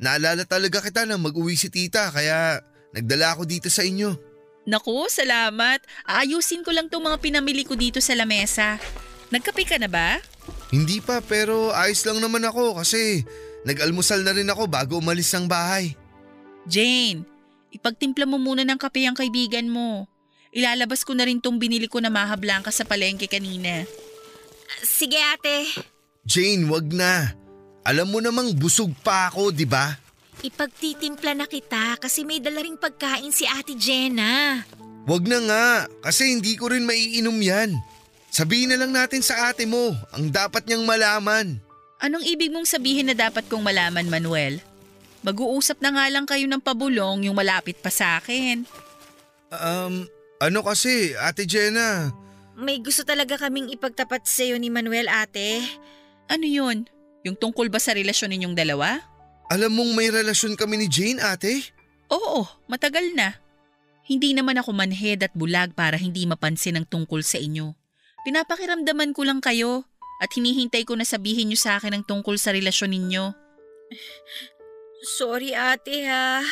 [0.00, 2.64] Naalala talaga kita na mag-uwi si tita kaya
[2.96, 4.29] nagdala ako dito sa inyo.
[4.68, 5.80] Naku, salamat.
[6.04, 8.76] Aayusin ko lang tong mga pinamili ko dito sa lamesa.
[9.32, 10.20] Nagkape ka na ba?
[10.74, 13.24] Hindi pa pero ayos lang naman ako kasi
[13.64, 15.94] nag-almusal na rin ako bago umalis ng bahay.
[16.68, 17.24] Jane,
[17.72, 20.06] ipagtimpla mo muna ng kape ang kaibigan mo.
[20.50, 23.86] Ilalabas ko na rin tong binili ko na maha blanca sa palengke kanina.
[24.82, 25.66] Sige ate.
[26.26, 27.34] Jane, wag na.
[27.86, 29.94] Alam mo namang busog pa ako, di ba?
[30.40, 34.64] Ipagtitimpla na kita kasi may dala ring pagkain si ate Jenna.
[35.04, 35.66] Wag na nga,
[36.00, 37.76] kasi hindi ko rin maiinom yan.
[38.30, 41.58] Sabihin na lang natin sa ate mo, ang dapat niyang malaman.
[42.00, 44.62] Anong ibig mong sabihin na dapat kong malaman, Manuel?
[45.20, 48.64] Mag-uusap na nga lang kayo ng pabulong yung malapit pa sa akin.
[49.52, 50.08] Um,
[50.40, 52.14] ano kasi, ate Jenna?
[52.56, 55.60] May gusto talaga kaming ipagtapat sa iyo ni Manuel ate.
[56.30, 56.88] Ano yun?
[57.26, 59.09] Yung tungkol ba sa relasyon ninyong dalawa?
[59.50, 61.74] Alam mong may relasyon kami ni Jane, ate?
[62.06, 63.34] Oo, matagal na.
[64.06, 67.74] Hindi naman ako manhead at bulag para hindi mapansin ang tungkol sa inyo.
[68.22, 69.90] Pinapakiramdaman ko lang kayo
[70.22, 73.34] at hinihintay ko na sabihin niyo sa akin ang tungkol sa relasyon ninyo.
[75.18, 76.46] Sorry ate ha.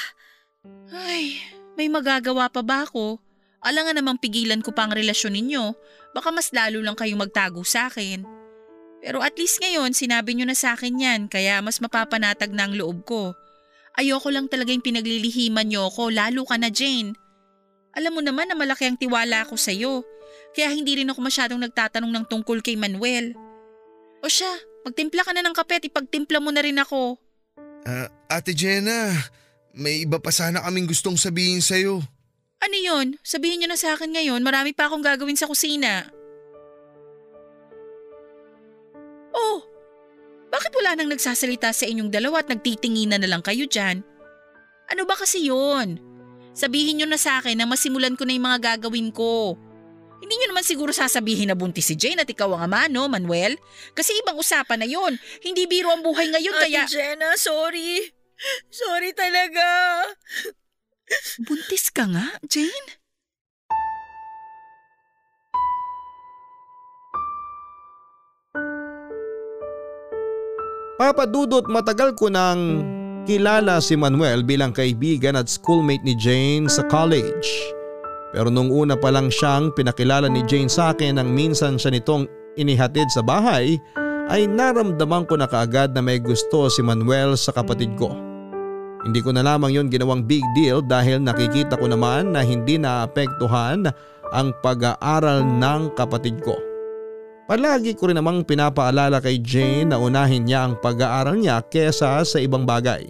[0.91, 1.39] Ay,
[1.79, 3.23] may magagawa pa ba ako?
[3.63, 5.71] Alangan namang pigilan ko pa ang relasyon ninyo.
[6.19, 8.38] Baka mas lalo lang kayong magtago sa akin.
[8.99, 12.75] Pero at least ngayon sinabi niyo na sa akin yan kaya mas mapapanatag na ang
[12.75, 13.35] loob ko.
[13.99, 17.15] Ayoko lang talaga yung pinaglilihiman niyo ako lalo ka na Jane.
[17.99, 20.07] Alam mo naman na malaki ang tiwala ko sa iyo.
[20.55, 23.35] Kaya hindi rin ako masyadong nagtatanong ng tungkol kay Manuel.
[24.23, 24.51] O siya,
[24.87, 27.19] magtimpla ka na ng kape at ipagtimpla mo na rin ako.
[27.87, 29.15] Ah, ate Jenna,
[29.75, 32.03] may iba pa sana kaming gustong sabihin sa'yo.
[32.59, 33.19] Ano yon?
[33.23, 36.11] Sabihin niyo na sa akin ngayon, marami pa akong gagawin sa kusina.
[39.39, 39.63] Oh,
[40.49, 44.03] bakit wala nang nagsasalita sa inyong dalawa at nagtitinginan na lang kayo dyan?
[44.89, 46.01] Ano ba kasi yon?
[46.57, 49.55] Sabihin niyo na sa akin na masimulan ko na yung mga gagawin ko.
[50.19, 53.55] Hindi niyo naman siguro sasabihin na buntis si Jane at ikaw ang ama, no, Manuel?
[53.95, 55.15] Kasi ibang usapan na yon.
[55.39, 56.83] Hindi biro ang buhay ngayon Ate kaya...
[56.91, 58.03] Jenna, sorry.
[58.67, 59.67] Sorry talaga.
[61.47, 62.98] Buntis ka nga, Jane?
[70.99, 72.83] Papadudot matagal ko nang
[73.23, 77.47] kilala si Manuel bilang kaibigan at schoolmate ni Jane sa college.
[78.35, 82.27] Pero nung una pa lang siyang pinakilala ni Jane sa akin nang minsan siya nitong
[82.59, 83.79] inihatid sa bahay
[84.27, 88.11] ay naramdaman ko na kaagad na may gusto si Manuel sa kapatid ko.
[89.07, 93.87] Hindi ko na lamang yon ginawang big deal dahil nakikita ko naman na hindi naapektuhan
[94.35, 96.59] ang pag-aaral ng kapatid ko.
[97.49, 102.39] Palagi ko rin namang pinapaalala kay Jane na unahin niya ang pag-aaral niya kesa sa
[102.45, 103.09] ibang bagay.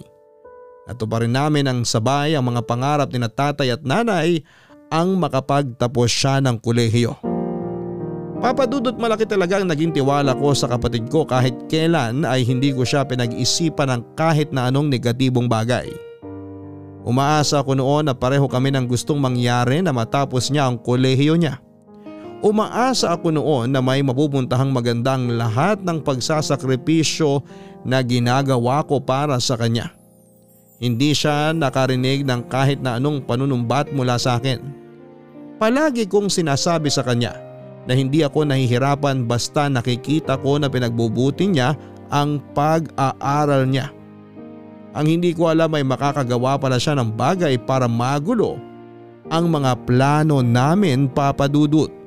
[0.87, 4.39] Natuparin namin ang sabay ang mga pangarap ni tatay at nanay
[4.95, 7.19] ang makapagtapos siya ng kolehiyo.
[8.39, 12.87] Papadudot malaki talaga ang naging tiwala ko sa kapatid ko kahit kailan ay hindi ko
[12.87, 15.91] siya pinag-isipan ng kahit na anong negatibong bagay.
[17.03, 21.59] Umaasa ako noon na pareho kami ng gustong mangyari na matapos niya ang kolehiyo niya.
[22.39, 27.43] Umaasa ako noon na may mapupuntahang magandang lahat ng pagsasakripisyo
[27.83, 29.91] na ginagawa ko para sa kanya.
[30.79, 34.63] Hindi siya nakarinig ng kahit na anong panunumbat mula sa akin.
[35.59, 37.35] Palagi kong sinasabi sa kanya
[37.91, 41.75] na hindi ako nahihirapan basta nakikita ko na pinagbubuti niya
[42.15, 43.91] ang pag-aaral niya.
[44.95, 48.63] Ang hindi ko alam ay makakagawa pala siya ng bagay para magulo
[49.27, 51.98] ang mga plano namin papadudot.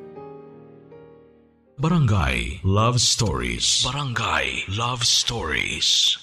[1.81, 3.81] Barangay Love Stories.
[3.81, 6.13] Barangay Love Stories.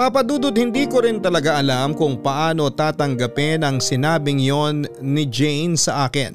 [0.00, 6.08] Papadudod hindi ko rin talaga alam kung paano tatanggapin ang sinabing yon ni Jane sa
[6.08, 6.32] akin.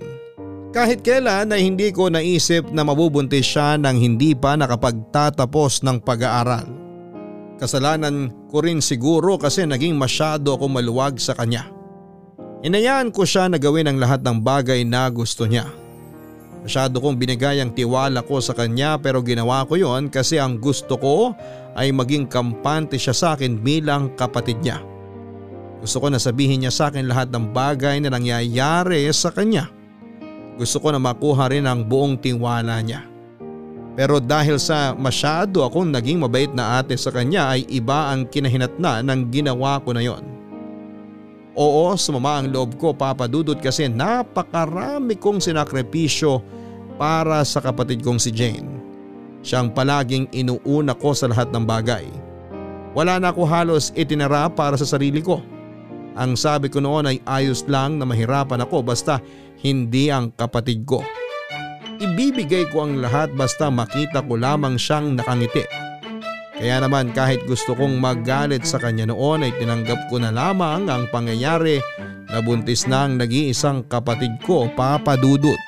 [0.69, 6.69] Kahit kailan ay hindi ko naisip na mabubuntis siya nang hindi pa nakapagtatapos ng pag-aaral.
[7.57, 11.73] Kasalanan ko rin siguro kasi naging masyado ako maluwag sa kanya.
[12.61, 15.84] Inayaan ko siya na gawin ang lahat ng bagay na gusto niya.
[16.65, 20.97] Masyado kong binigay ang tiwala ko sa kanya pero ginawa ko yon kasi ang gusto
[20.97, 21.37] ko
[21.77, 24.81] ay maging kampante siya sa akin bilang kapatid niya.
[25.85, 29.69] Gusto ko na sabihin niya sa akin lahat ng bagay na nangyayari sa kanya.
[30.57, 33.05] Gusto ko na makuha rin ang buong tiwala niya.
[33.93, 39.05] Pero dahil sa masyado akong naging mabait na ate sa kanya ay iba ang kinahinatna
[39.05, 40.34] ng ginawa ko na yon.
[41.55, 46.43] Oo, sumama ang loob ko papadudot kasi napakarami kong sinakripisyo
[46.99, 48.67] para sa kapatid kong si Jane.
[49.39, 52.03] Siyang palaging inuuna ko sa lahat ng bagay.
[52.91, 55.39] Wala na ako halos itinara para sa sarili ko.
[56.15, 59.23] Ang sabi ko noon ay ayos lang na mahirapan ako basta
[59.59, 61.03] hindi ang kapatid ko.
[61.99, 65.63] Ibibigay ko ang lahat basta makita ko lamang siyang nakangiti.
[66.55, 71.11] Kaya naman kahit gusto kong magalit sa kanya noon ay tinanggap ko na lamang ang
[71.11, 71.83] pangyayari
[72.31, 75.59] na buntis na ang nag-iisang kapatid ko, Papa Dudut.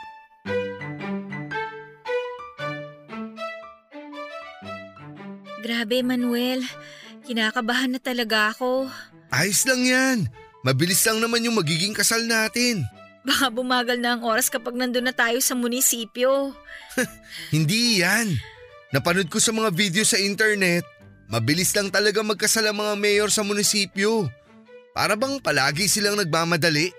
[5.59, 6.63] Grabe Manuel,
[7.27, 8.87] kinakabahan na talaga ako.
[9.27, 10.17] Ayos lang yan.
[10.63, 12.87] Mabilis lang naman yung magiging kasal natin.
[13.27, 16.55] Baka bumagal na ang oras kapag nandun na tayo sa munisipyo.
[17.55, 18.39] Hindi yan.
[18.95, 20.87] Napanood ko sa mga video sa internet.
[21.27, 24.31] Mabilis lang talaga magkasal ang mga mayor sa munisipyo.
[24.95, 26.95] Para bang palagi silang nagmamadali.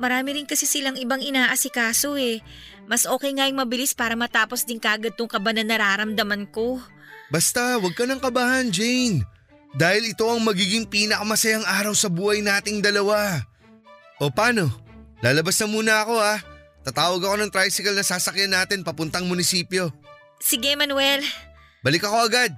[0.00, 2.40] Marami rin kasi silang ibang inaasikaso eh.
[2.88, 6.80] Mas okay nga yung mabilis para matapos din kagad tong kaba na nararamdaman ko.
[7.28, 9.24] Basta wag ka nang kabahan Jane.
[9.76, 13.44] Dahil ito ang magiging pinakamasayang araw sa buhay nating dalawa.
[14.16, 14.72] O paano?
[15.20, 16.40] Lalabas na muna ako ha.
[16.80, 19.92] Tatawag ako ng tricycle na sasakyan natin papuntang munisipyo.
[20.38, 21.22] Sige Manuel.
[21.82, 22.52] Balik ako agad.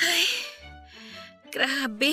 [0.00, 0.24] Ay,
[1.52, 2.12] grabe.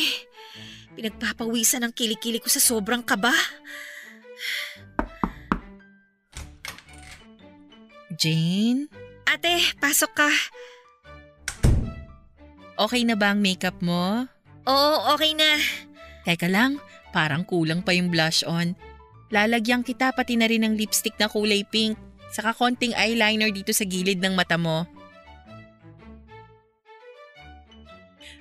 [0.97, 3.31] Pinagpapawisan ang kilikili ko sa sobrang kaba.
[8.17, 8.89] Jane,
[9.27, 10.29] Ate, pasok ka.
[12.79, 14.25] okay na ba ang makeup mo?
[14.65, 15.59] Oo, okay na.
[16.25, 16.81] Teka lang,
[17.13, 18.73] parang kulang pa yung blush on.
[19.27, 21.99] Lalagyan kita pati na rin ng lipstick na kulay pink,
[22.31, 24.87] saka konting eyeliner dito sa gilid ng mata mo.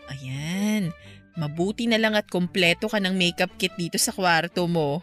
[0.07, 0.94] Ayan,
[1.35, 5.03] mabuti na lang at kompleto ka ng makeup kit dito sa kwarto mo.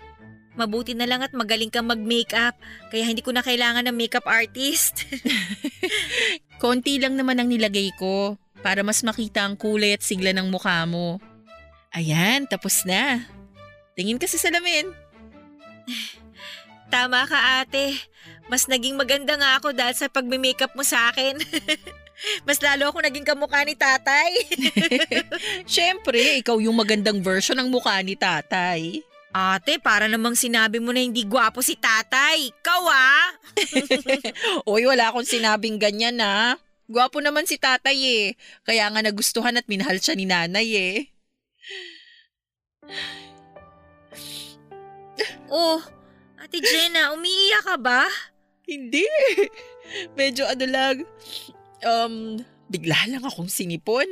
[0.54, 2.56] Mabuti na lang at magaling kang mag-makeup,
[2.93, 5.04] kaya hindi ko na kailangan ng makeup artist.
[6.63, 10.84] Konti lang naman ang nilagay ko para mas makita ang kulay at sigla ng mukha
[10.88, 11.19] mo.
[11.93, 13.28] Ayan, tapos na.
[13.93, 15.03] Tingin ka sa salamin.
[16.93, 17.98] Tama ka ate.
[18.52, 21.39] Mas naging maganda nga ako dahil sa pagme-makeup mo sa akin.
[22.48, 24.32] Mas lalo ako naging kamukha ni tatay.
[25.74, 29.04] Siyempre, ikaw yung magandang version ng mukha ni tatay.
[29.34, 32.54] Ate, para namang sinabi mo na hindi gwapo si tatay.
[32.54, 33.28] Ikaw ah!
[34.69, 36.62] Oy, wala akong sinabing ganyan na.
[36.86, 38.28] Gwapo naman si tatay eh.
[38.62, 40.98] Kaya nga nagustuhan at minahal siya ni nanay eh.
[45.54, 45.78] Oh,
[46.42, 48.10] Ate Jenna, umiiyak ka ba?
[48.66, 49.06] Hindi.
[50.20, 50.96] Medyo ano lang.
[51.86, 52.42] Um,
[52.74, 54.10] bigla lang akong sinipon.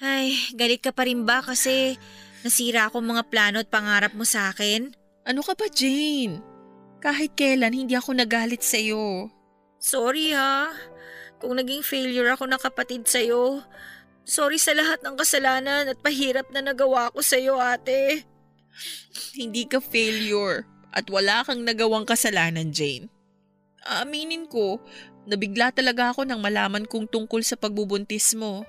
[0.00, 2.00] Ay, galit ka pa rin ba kasi
[2.40, 4.88] nasira ako mga plano at pangarap mo sa akin?
[5.28, 6.40] Ano ka ba, Jane?
[6.98, 9.28] Kahit kailan, hindi ako nagalit sa'yo.
[9.78, 10.72] Sorry ha.
[11.38, 13.62] Kung naging failure ako na kapatid sa'yo.
[14.24, 18.24] Sorry sa lahat ng kasalanan at pahirap na nagawa ko sa'yo, ate.
[19.34, 23.12] Hindi ka failure at wala kang nagawang kasalanan, Jane.
[23.86, 24.82] Aaminin ko,
[25.28, 28.64] nabigla talaga ako nang malaman kong tungkol sa pagbubuntis mo.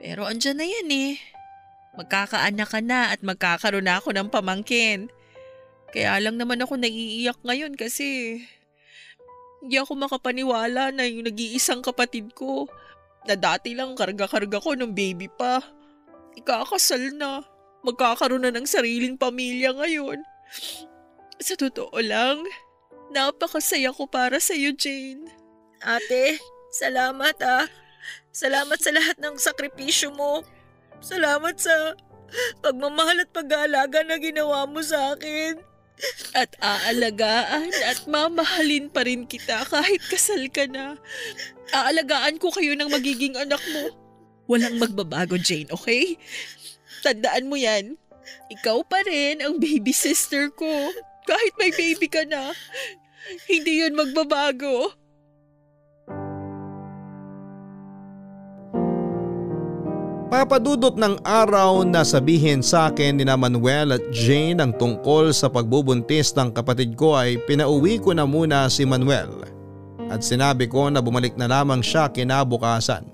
[0.00, 1.12] Pero andyan na yan eh.
[1.94, 5.12] Magkakaanak ka na at magkakaroon na ako ng pamangkin.
[5.94, 8.40] Kaya lang naman ako naiiyak ngayon kasi
[9.62, 12.66] hindi ako makapaniwala na yung nag-iisang kapatid ko
[13.24, 15.62] na dati lang karga-karga ko nung baby pa.
[16.34, 17.46] Ikakasal na.
[17.84, 20.24] Magkakaroon na ng sariling pamilya ngayon.
[21.38, 22.40] Sa totoo lang,
[23.12, 25.28] napakasaya ko para sa iyo, Jane.
[25.84, 26.40] Ate,
[26.72, 27.68] salamat ah.
[28.32, 30.42] Salamat sa lahat ng sakripisyo mo.
[31.04, 31.94] Salamat sa
[32.64, 35.60] pagmamahal at pag-aalaga na ginawa mo sa akin.
[36.34, 40.98] At aalagaan at mamahalin pa rin kita kahit kasal ka na.
[41.70, 43.94] Aalagaan ko kayo ng magiging anak mo.
[44.50, 46.18] Walang magbabago, Jane, okay?
[47.04, 48.00] Tandaan mo yan.
[48.48, 50.72] Ikaw pa rin ang baby sister ko.
[51.28, 52.56] Kahit may baby ka na.
[53.44, 54.96] Hindi yun magbabago.
[60.34, 66.34] Papadudot ng araw na sabihin sa akin ni Manuel at Jane ang tungkol sa pagbubuntis
[66.34, 69.46] ng kapatid ko ay pinauwi ko na muna si Manuel
[70.10, 73.13] at sinabi ko na bumalik na lamang siya kinabukasan.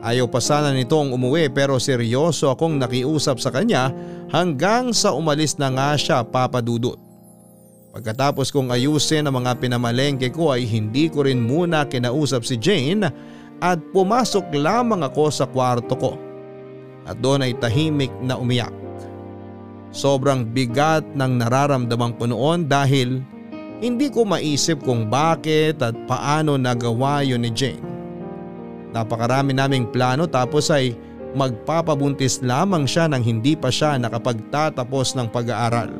[0.00, 3.92] Ayaw pa sana nitong umuwi pero seryoso akong nakiusap sa kanya
[4.32, 6.96] hanggang sa umalis na nga siya papadudot.
[7.92, 13.12] Pagkatapos kong ayusin ang mga pinamalengke ko ay hindi ko rin muna kinausap si Jane
[13.60, 16.12] at pumasok lamang ako sa kwarto ko
[17.04, 18.72] at doon ay tahimik na umiyak.
[19.90, 23.20] Sobrang bigat ng nararamdaman ko noon dahil
[23.82, 27.99] hindi ko maisip kung bakit at paano nagawa yun ni Jane.
[28.90, 30.98] Napakarami naming plano tapos ay
[31.34, 35.90] magpapabuntis lamang siya nang hindi pa siya nakapagtatapos ng pag-aaral.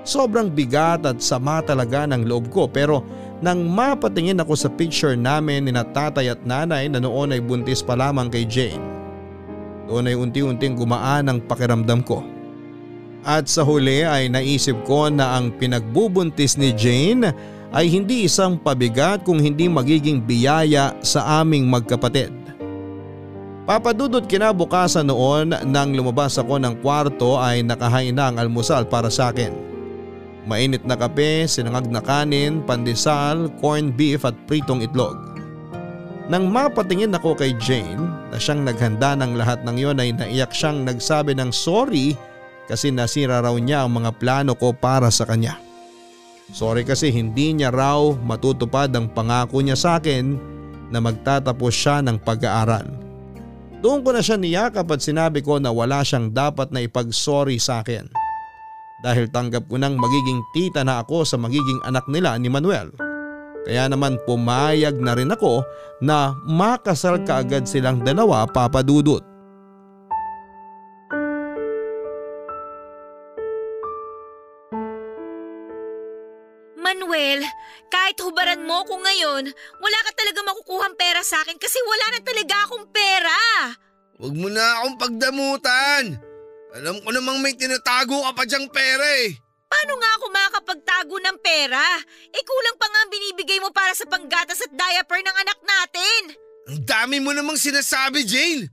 [0.00, 3.04] Sobrang bigat at sama talaga ng loob ko pero
[3.40, 7.96] nang mapatingin ako sa picture namin ni tatay at nanay na noon ay buntis pa
[7.96, 8.80] lamang kay Jane.
[9.88, 12.24] Doon ay unti-unting gumaan ang pakiramdam ko.
[13.20, 17.32] At sa huli ay naisip ko na ang pinagbubuntis ni Jane
[17.70, 22.34] ay hindi isang pabigat kung hindi magiging biyaya sa aming magkapatid.
[23.70, 29.30] Papadudot kinabukasan noon nang lumabas ako ng kwarto ay nakahain na ang almusal para sa
[29.30, 29.54] akin.
[30.42, 35.14] Mainit na kape, sinangag na kanin, pandesal, corned beef at pritong itlog.
[36.26, 38.02] Nang mapatingin ako kay Jane
[38.34, 42.18] na siyang naghanda ng lahat ng yon ay naiyak siyang nagsabi ng sorry
[42.66, 45.69] kasi nasira raw niya ang mga plano ko para sa kanya.
[46.50, 50.34] Sorry kasi hindi niya raw matutupad ang pangako niya sa akin
[50.90, 52.86] na magtatapos siya ng pag-aaral.
[53.80, 57.80] Doon ko na siya niyakap at sinabi ko na wala siyang dapat na ipag-sorry sa
[57.80, 58.10] akin
[59.00, 62.92] dahil tanggap ko nang magiging tita na ako sa magiging anak nila ni Manuel.
[63.64, 65.64] Kaya naman pumayag na rin ako
[66.04, 69.29] na makasal kaagad silang dalawa papadudot.
[78.10, 79.46] Kahit hubaran mo ko ngayon,
[79.78, 83.38] wala ka talaga makukuhang pera sa akin kasi wala na talaga akong pera.
[84.18, 86.18] Huwag mo na akong pagdamutan.
[86.74, 89.38] Alam ko namang may tinatago ka pa diyang pera eh.
[89.70, 91.86] Paano nga ako makakapagtago ng pera?
[92.34, 96.20] Eh kulang pa nga ang binibigay mo para sa panggatas at diaper ng anak natin.
[96.66, 98.66] Ang dami mo namang sinasabi, Jane.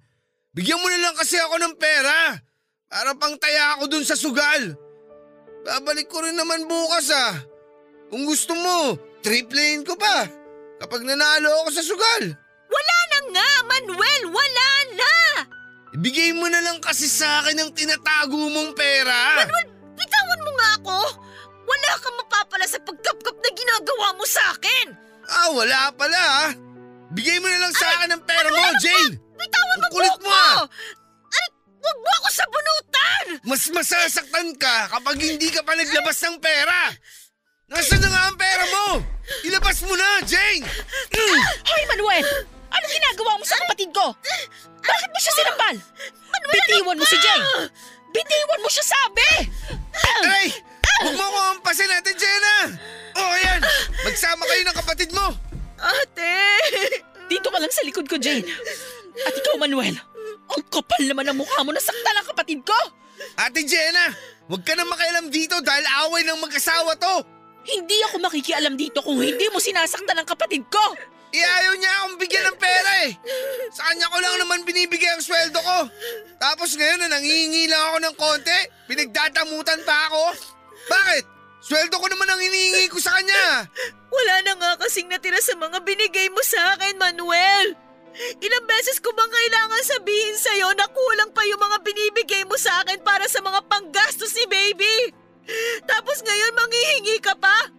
[0.58, 2.42] Bigyan mo na lang kasi ako ng pera.
[2.90, 4.74] Para pang taya ako dun sa sugal.
[5.62, 7.38] Babalik ko rin naman bukas ah.
[8.10, 10.28] Kung gusto mo, triplein ko pa.
[10.78, 12.24] Kapag nanalo ako sa sugal.
[12.68, 14.24] Wala na nga, Manuel!
[14.30, 15.14] Wala na!
[15.98, 19.42] Ibigay mo na lang kasi sa akin ang tinatago mong pera.
[19.42, 20.98] Manuel, bitawan mo nga ako!
[21.68, 24.94] Wala kang mapapala sa pagkapkap na ginagawa mo sa akin!
[25.28, 26.52] Ah, wala pala ah.
[27.12, 29.16] Bigay mo na lang sa akin ang pera mo, Jane!
[29.18, 30.64] Bitawan mo kulit mo, ah.
[31.34, 31.50] Aray,
[31.82, 33.26] huwag mo ako sabunutan!
[33.48, 36.94] Mas masasaktan ka kapag hindi ka pa naglabas ng pera.
[37.68, 39.04] Nasaan na nga ang pera mo?
[39.44, 40.64] Ilabas mo na, Jane!
[41.12, 41.40] Mm.
[41.68, 42.24] Hoy, Manuel!
[42.72, 44.16] Anong ginagawa mo sa kapatid ko?
[44.80, 45.76] Bakit mo siya sinampal?
[46.48, 47.42] Bitiwan mo si Jay!
[48.16, 49.52] Bitiwan mo siya sabi!
[50.00, 50.48] Aray!
[51.04, 52.56] Huwag mo ko hampasin natin, Jenna!
[53.20, 53.60] O, ayan!
[54.08, 55.28] Magsama kayo ng kapatid mo!
[55.76, 56.40] Ate!
[57.28, 58.48] Dito ka lang sa likod ko, Jane.
[59.28, 60.00] At ikaw, Manuel.
[60.56, 62.80] Ang kapal naman ng mukha mo na sakta ng kapatid ko!
[63.36, 64.16] Ate Jenna!
[64.48, 67.37] Huwag ka na makialam dito dahil away ng mag-asawa to!
[67.68, 70.96] Hindi ako makikialam dito kung hindi mo sinasaktan ng kapatid ko!
[71.28, 73.12] Iayaw niya akong bigyan ng pera eh.
[73.76, 75.80] Sa kanya ko lang naman binibigay ang sweldo ko.
[76.40, 80.24] Tapos ngayon na nangihingi lang ako ng konti, pinagdadamutan pa ako.
[80.88, 81.24] Bakit?
[81.60, 83.68] Sweldo ko naman ang hinihingi ko sa kanya.
[84.08, 87.76] Wala na nga kasing natira sa mga binigay mo sa akin, Manuel!
[88.18, 92.82] Ilang beses ko bang kailangan sabihin sa'yo na kulang pa yung mga binibigay mo sa
[92.82, 95.12] akin para sa mga panggastos ni baby?
[95.88, 97.72] Tapos ngayon manghihingi ka pa?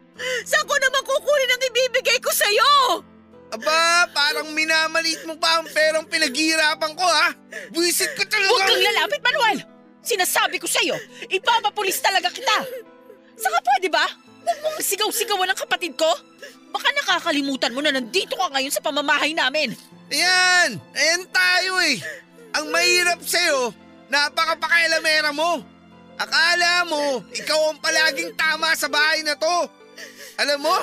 [0.43, 3.05] Saan ko naman kukunin ang ibibigay ko sa'yo?
[3.49, 7.33] Aba, parang minamalit mo pa ang perang pinaghihirapan ko ha.
[7.73, 8.51] Buisit ko talaga.
[8.53, 9.59] Huwag kang lalapit, Manuel!
[10.05, 10.97] Sinasabi ko sa'yo,
[11.33, 12.59] ipapapulis talaga kita!
[13.41, 14.05] Saka pwede ba?
[14.45, 16.09] Huwag mong sigaw-sigawan ang kapatid ko!
[16.69, 19.73] Baka nakakalimutan mo na nandito ka ngayon sa pamamahay namin!
[20.12, 20.77] Ayan!
[20.93, 21.97] Ayan tayo eh!
[22.53, 23.73] Ang mahirap sa'yo,
[24.12, 25.64] napakapakailamera mo!
[26.19, 29.71] Akala mo, ikaw ang palaging tama sa bahay na to!
[30.35, 30.77] Alam mo,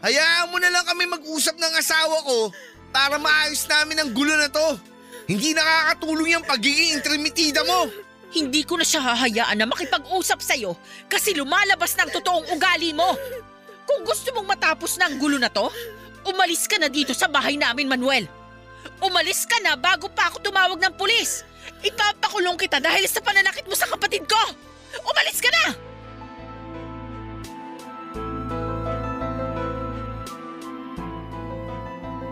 [0.00, 2.48] hayaan mo na lang kami mag-usap ng asawa ko
[2.88, 4.80] para maayos namin ang gulo na to.
[5.28, 7.92] Hindi nakakatulong yung pagiging intermitida mo.
[8.32, 10.72] Hindi ko na siya hahayaan na makipag-usap sa'yo
[11.04, 13.12] kasi lumalabas ang totoong ugali mo!
[13.84, 15.68] Kung gusto mong matapos na ang gulo na to,
[16.24, 18.24] umalis ka na dito sa bahay namin, Manuel!
[19.04, 21.44] Umalis ka na bago pa ako tumawag ng pulis!
[21.84, 24.67] Ipapakulong kita dahil sa pananakit mo sa kapatid ko!
[25.04, 25.66] Umalis ka na!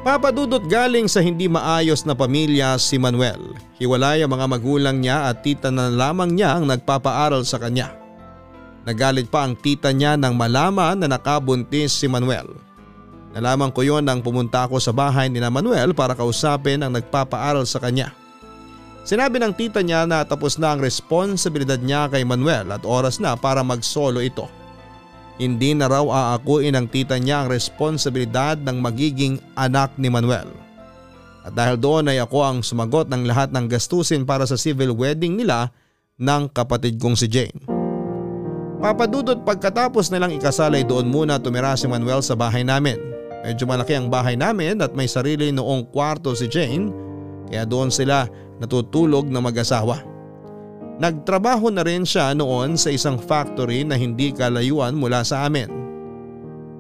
[0.07, 3.59] Papadudot galing sa hindi maayos na pamilya si Manuel.
[3.83, 7.91] Hiwalay ang mga magulang niya at tita na lamang niya ang nagpapaaral sa kanya.
[8.87, 12.47] Nagalit pa ang tita niya nang malaman na nakabuntis si Manuel.
[13.35, 17.83] Nalaman ko yon nang pumunta ako sa bahay ni Manuel para kausapin ang nagpapaaral sa
[17.83, 18.15] kanya.
[19.07, 23.39] Sinabi ng tita niya na tapos na ang responsibilidad niya kay Manuel at oras na
[23.39, 24.51] para mag-solo ito.
[25.39, 30.51] Hindi na raw aakuin ng tita niya ang responsibilidad ng magiging anak ni Manuel.
[31.47, 35.39] At dahil doon ay ako ang sumagot ng lahat ng gastusin para sa civil wedding
[35.39, 35.71] nila
[36.19, 37.63] ng kapatid kong si Jane.
[38.83, 42.99] Papadudot pagkatapos nilang ikasalay doon muna tumira si Manuel sa bahay namin.
[43.47, 47.06] Medyo malaki ang bahay namin at may sarili noong kwarto si Jane
[47.47, 48.27] kaya doon sila
[48.59, 50.03] natutulog na mag-asawa.
[50.97, 55.69] Nagtrabaho na rin siya noon sa isang factory na hindi kalayuan mula sa amin.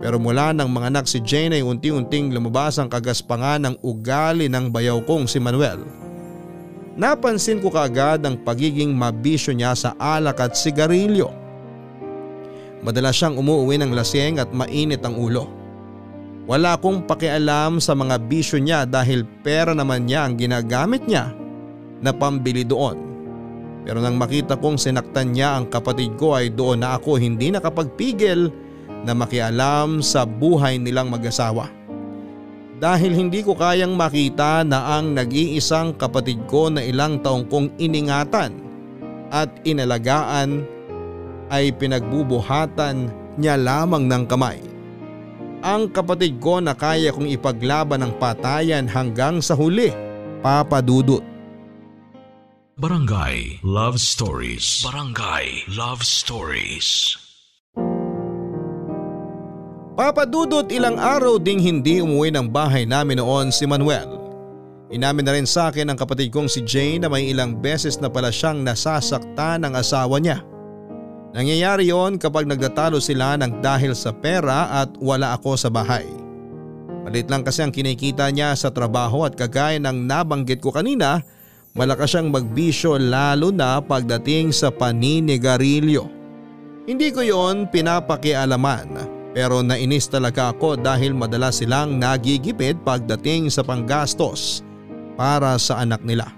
[0.00, 4.72] Pero mula nang mga anak si Jane ay unti-unting lumabas ang kagaspangan ng ugali ng
[4.72, 5.84] bayaw kong si Manuel.
[6.96, 11.28] Napansin ko kaagad ang pagiging mabisyo niya sa alak at sigarilyo.
[12.80, 15.55] Madalas siyang umuwi ng laseng at mainit ang ulo.
[16.46, 21.34] Wala akong pakialam sa mga bisyo niya dahil pera naman niya ang ginagamit niya
[21.98, 23.02] na pambili doon.
[23.82, 28.54] Pero nang makita kong sinaktan niya ang kapatid ko ay doon na ako hindi nakapagpigil
[29.02, 31.66] na makialam sa buhay nilang mag-asawa.
[32.78, 38.54] Dahil hindi ko kayang makita na ang nag-iisang kapatid ko na ilang taong kong iningatan
[39.34, 40.62] at inalagaan
[41.50, 44.75] ay pinagbubuhatan niya lamang ng kamay
[45.66, 49.90] ang kapatid ko na kaya kong ipaglaban ng patayan hanggang sa huli,
[50.38, 51.26] Papa Dudut.
[52.76, 57.16] Barangay Love Stories Barangay Love Stories
[59.96, 64.20] Papa Dudut ilang araw ding hindi umuwi ng bahay namin noon si Manuel.
[64.92, 68.12] Inamin na rin sa akin ang kapatid kong si Jane na may ilang beses na
[68.12, 70.44] pala siyang nasasaktan ng asawa niya.
[71.36, 76.08] Nangyayari yon kapag nagtatalo sila ng dahil sa pera at wala ako sa bahay.
[77.04, 81.20] Malit lang kasi ang kinikita niya sa trabaho at kagaya ng nabanggit ko kanina,
[81.76, 86.08] malakas siyang magbisyo lalo na pagdating sa paninigarilyo.
[86.88, 88.88] Hindi ko yon pinapakialaman
[89.36, 94.64] pero nainis talaga ako dahil madalas silang nagigipid pagdating sa panggastos
[95.20, 96.32] para sa anak nila.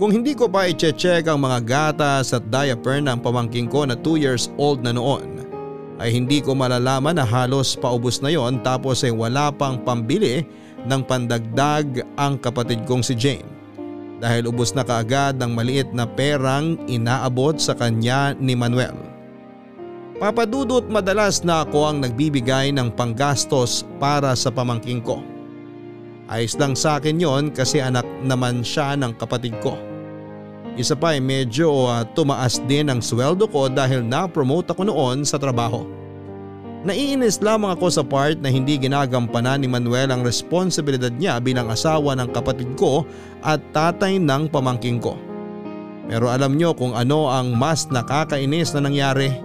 [0.00, 4.24] Kung hindi ko pa i-check ang mga gatas at diaper ng pamangking ko na 2
[4.24, 5.44] years old na noon,
[6.00, 10.42] ay hindi ko malalaman na halos paubos na yon tapos ay wala pang pambili
[10.88, 13.46] ng pandagdag ang kapatid kong si Jane.
[14.18, 18.94] Dahil ubos na kaagad ang maliit na perang inaabot sa kanya ni Manuel.
[20.22, 25.18] Papadudot madalas na ako ang nagbibigay ng panggastos para sa pamangking ko.
[26.32, 29.76] Ayos lang sa akin yon kasi anak naman siya ng kapatid ko.
[30.80, 35.36] Isa pa ay medyo uh, tumaas din ang sweldo ko dahil na-promote ako noon sa
[35.36, 35.84] trabaho.
[36.88, 42.16] Naiinis lamang ako sa part na hindi ginagampanan ni Manuel ang responsibilidad niya bilang asawa
[42.16, 43.04] ng kapatid ko
[43.44, 45.20] at tatay ng pamangking ko.
[46.08, 49.36] Pero alam nyo kung ano ang mas nakakainis na nangyari.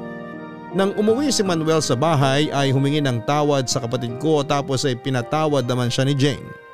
[0.71, 4.95] Nang umuwi si Manuel sa bahay ay humingi ng tawad sa kapatid ko tapos ay
[4.95, 6.66] pinatawad naman siya ni Jane.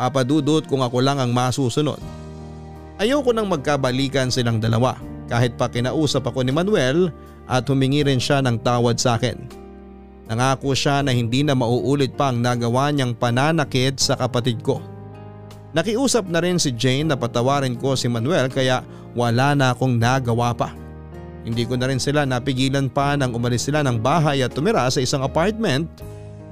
[0.00, 2.00] Papadudot kung ako lang ang masusunod.
[2.96, 4.96] Ayoko nang magkabalikan silang dalawa
[5.28, 7.12] kahit pa kinausap ako ni Manuel
[7.44, 9.36] at humingi rin siya ng tawad sa akin.
[10.24, 14.80] Nangako siya na hindi na mauulit pa ang nagawa niyang pananakit sa kapatid ko.
[15.76, 18.80] Nakiusap na rin si Jane na patawarin ko si Manuel kaya
[19.12, 20.72] wala na akong nagawa pa.
[21.44, 25.04] Hindi ko na rin sila napigilan pa nang umalis sila ng bahay at tumira sa
[25.04, 25.92] isang apartment.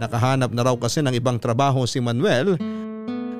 [0.05, 2.61] Nakahanap na raw kasi ng ibang trabaho si Manuel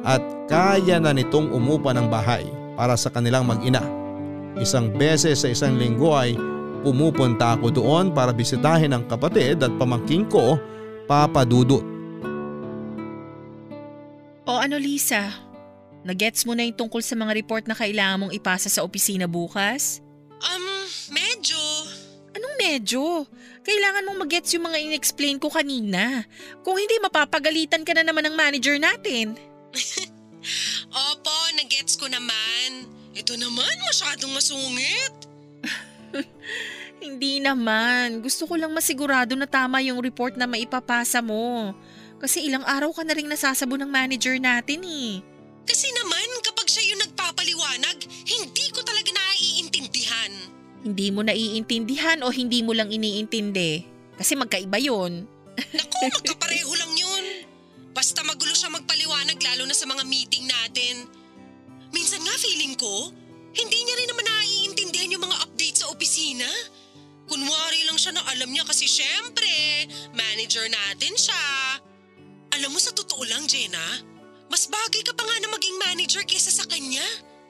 [0.07, 2.47] at kaya na nitong umupa ng bahay
[2.79, 3.83] para sa kanilang mag-ina.
[4.59, 6.35] Isang beses sa isang linggo ay
[6.83, 10.59] pumupunta ako doon para bisitahin ang kapatid at pamangking ko,
[11.07, 11.83] Papa Dudut.
[14.49, 15.29] O ano Lisa,
[16.07, 20.01] nagets mo na yung tungkol sa mga report na kailangan mong ipasa sa opisina bukas?
[20.41, 21.61] Um, medyo.
[22.33, 23.27] Anong medyo?
[23.67, 26.25] Kailangan mong magets yung mga in-explain ko kanina.
[26.65, 29.37] Kung hindi mapapagalitan ka na naman ng manager natin.
[31.13, 32.89] Opo, nagets ko naman.
[33.13, 35.15] Ito naman masyadong masungit.
[37.05, 38.25] Hindi naman.
[38.25, 41.75] Gusto ko lang masigurado na tama yung report na maipapasa mo.
[42.19, 45.23] Kasi ilang araw ka na rin nasasabo ng manager natin eh.
[45.63, 50.33] Kasi naman kapag siya yung nagpapaliwanag, hindi ko talaga naiintindihan.
[50.83, 53.85] Hindi mo naiintindihan o hindi mo lang iniintindi?
[54.19, 55.29] Kasi magkaiba yon.
[55.59, 56.73] Naku, magkapareho
[59.49, 61.09] lalo na sa mga meeting natin.
[61.89, 63.09] Minsan nga feeling ko,
[63.57, 66.49] hindi niya rin naman naiintindihan yung mga updates sa opisina.
[67.29, 71.45] Kunwari lang siya na alam niya kasi syempre, manager natin siya.
[72.57, 74.05] Alam mo sa totoo lang, Jenna,
[74.49, 77.05] mas bagay ka pa nga na maging manager kaysa sa kanya.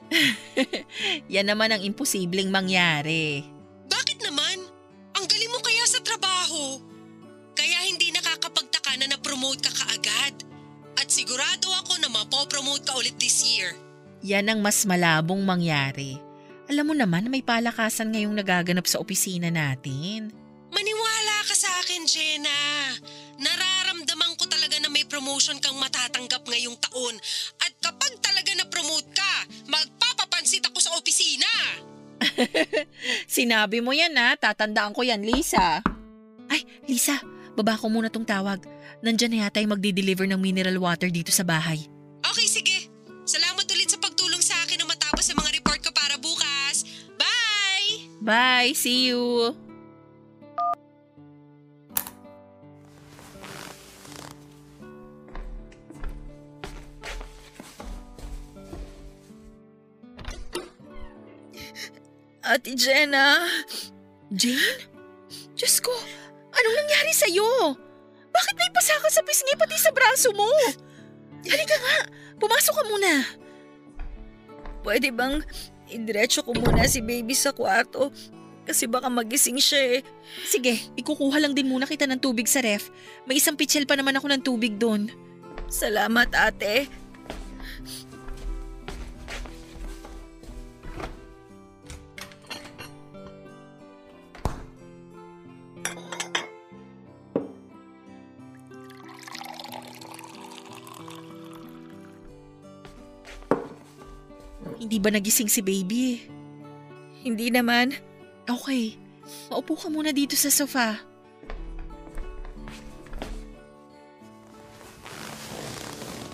[1.35, 3.43] Yan naman ang imposibleng mangyari.
[3.87, 4.57] Bakit naman?
[5.15, 6.79] Ang galing mo kaya sa trabaho.
[7.55, 10.48] Kaya hindi nakakapagtaka na na-promote ka kaagad.
[11.09, 13.73] At sigurado ako na mapopromote ka ulit this year.
[14.21, 16.21] Yan ang mas malabong mangyari.
[16.69, 20.29] Alam mo naman na may palakasan ngayong nagaganap sa opisina natin.
[20.69, 22.93] Maniwala ka sa akin, Jenna.
[23.41, 24.45] Nararamdaman ko
[25.09, 27.17] promotion kang matatanggap ngayong taon.
[27.59, 29.33] At kapag talaga na-promote ka,
[29.67, 31.49] magpapapansit ako sa opisina.
[33.25, 35.81] Sinabi mo yan ha, tatandaan ko yan, Lisa.
[36.47, 37.17] Ay, Lisa,
[37.59, 38.63] baba ko muna tong tawag.
[39.03, 41.83] Nandyan na yata yung magdi-deliver ng mineral water dito sa bahay.
[42.23, 42.87] Okay, sige.
[43.27, 46.87] Salamat ulit sa pagtulong sa akin na matapos sa mga report ko para bukas.
[47.19, 48.07] Bye!
[48.23, 49.51] Bye, see you!
[62.49, 63.45] Ate Jenna,
[64.33, 64.89] Jane?
[65.53, 65.93] Diyos ko,
[66.53, 67.77] anong nangyari sa'yo?
[68.29, 70.49] Bakit may pasaka sa pisngi pati sa braso mo?
[71.47, 71.97] Halika nga,
[72.37, 73.11] pumasok ka muna.
[74.79, 75.43] pwede bang
[75.91, 78.13] idiretso ko muna si baby sa kwarto?
[78.69, 80.01] Kasi baka magising siya eh.
[80.45, 82.93] Sige, ikukuha lang din muna kita ng tubig sa ref.
[83.25, 85.09] May isang pitsil pa naman ako ng tubig doon.
[85.73, 86.85] Salamat ate.
[104.89, 106.17] Hindi ba nagising si baby?
[107.21, 107.93] Hindi naman.
[108.49, 108.97] Okay,
[109.53, 110.97] maupo ka muna dito sa sofa.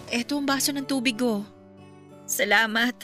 [0.07, 1.43] Eto ang baso ng tubig ko.
[2.23, 2.95] Salamat.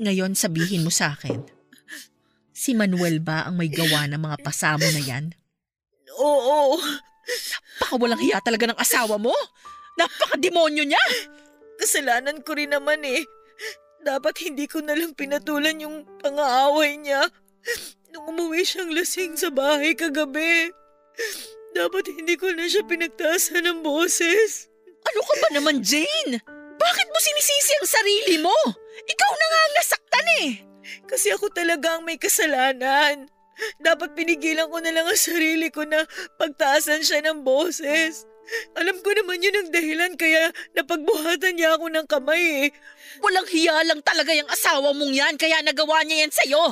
[0.00, 1.44] Ngayon sabihin mo sa akin,
[2.48, 5.36] si Manuel ba ang may gawa ng mga pasamo na yan?
[6.16, 6.80] Oo.
[7.76, 9.36] Baka walang hiya talaga ng asawa mo?
[9.94, 11.04] Napaka-demonyo niya!
[11.78, 13.22] Kasalanan ko rin naman eh.
[14.04, 17.24] Dapat hindi ko na lang pinatulan yung pang-aaway niya.
[18.12, 20.70] Nung umuwi siyang lasing sa bahay kagabi.
[21.74, 24.70] Dapat hindi ko na siya pinagtaasan ng boses.
[25.04, 26.38] Ano ka ba naman, Jane?
[26.74, 28.56] Bakit mo sinisisi ang sarili mo?
[29.04, 30.50] Ikaw na nga ang nasaktan eh!
[31.08, 33.26] Kasi ako talaga ang may kasalanan.
[33.78, 36.02] Dapat pinigilan ko na lang ang sarili ko na
[36.38, 38.26] pagtaasan siya ng boses.
[38.76, 42.68] Alam ko naman yun ang dahilan kaya napagbuhatan niya ako ng kamay eh.
[43.24, 46.64] Walang hiya lang talaga yung asawa mong yan kaya nagawa niya yan sa'yo.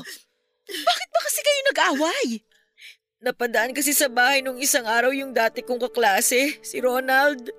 [0.69, 2.27] Bakit ba kasi kayo nag-away?
[3.23, 7.55] Napadaan kasi sa bahay nung isang araw yung dati kong kaklase, si Ronald.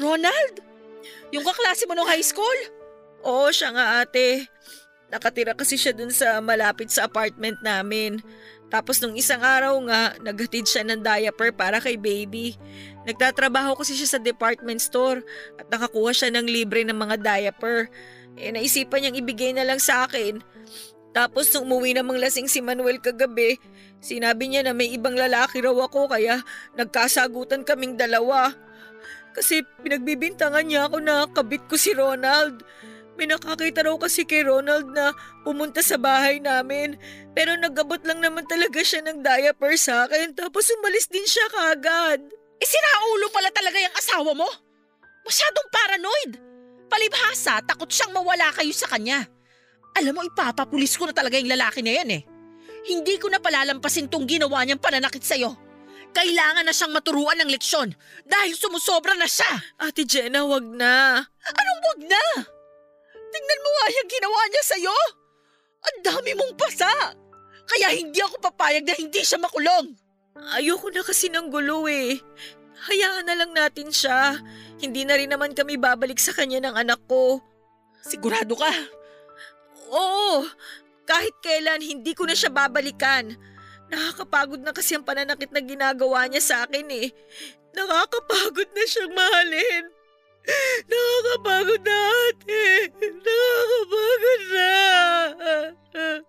[0.00, 0.54] Ronald?
[1.30, 2.58] Yung kaklase mo nung high school?
[3.22, 4.48] Oo, siya nga ate.
[5.12, 8.24] Nakatira kasi siya dun sa malapit sa apartment namin.
[8.72, 12.56] Tapos nung isang araw nga, naghatid siya ng diaper para kay baby.
[13.04, 15.20] Nagtatrabaho kasi siya sa department store
[15.60, 17.92] at nakakuha siya ng libre ng mga diaper.
[18.40, 20.40] Eh naisipan niyang ibigay na lang sa akin.
[21.12, 23.60] Tapos nung umuwi namang lasing si Manuel kagabi,
[24.00, 26.40] sinabi niya na may ibang lalaki raw ako kaya
[26.72, 28.56] nagkasagutan kaming dalawa.
[29.36, 32.64] Kasi pinagbibintangan niya ako na kabit ko si Ronald.
[33.20, 35.12] May nakakita raw kasi kay Ronald na
[35.44, 36.96] pumunta sa bahay namin.
[37.36, 42.24] Pero nagabot lang naman talaga siya ng diaper sa akin tapos umalis din siya kagad.
[42.62, 44.48] Eh sinaulo pala talaga yung asawa mo?
[45.28, 46.32] Masyadong paranoid.
[46.88, 49.24] Palibhasa, takot siyang mawala kayo sa kanya.
[49.96, 52.22] Alam mo, ipapapulis ko na talaga yung lalaki na yan eh.
[52.88, 55.52] Hindi ko na palalampasin tong ginawa niyang pananakit sa'yo.
[56.12, 57.96] Kailangan na siyang maturuan ng leksyon
[58.28, 59.48] dahil sumusobra na siya.
[59.80, 61.24] Ate Jenna, wag na.
[61.48, 62.24] Anong wag na?
[63.32, 64.96] Tingnan mo nga yung ginawa niya sa'yo.
[65.82, 66.88] Ang dami mong pasa.
[67.66, 69.96] Kaya hindi ako papayag na hindi siya makulong.
[70.52, 72.20] Ayoko na kasi ng gulo eh.
[72.92, 74.36] Hayaan na lang natin siya.
[74.82, 77.38] Hindi na rin naman kami babalik sa kanya ng anak ko.
[78.02, 78.72] Sigurado ka?
[79.92, 80.42] Oo,
[81.06, 83.36] kahit kailan hindi ko na siya babalikan.
[83.92, 87.12] Nakakapagod na kasi ang pananakit na ginagawa niya sa akin eh.
[87.76, 89.84] Nakakapagod na siyang mahalin.
[90.90, 92.64] Nakakapagod na ate.
[92.98, 94.70] Nakakapagod na.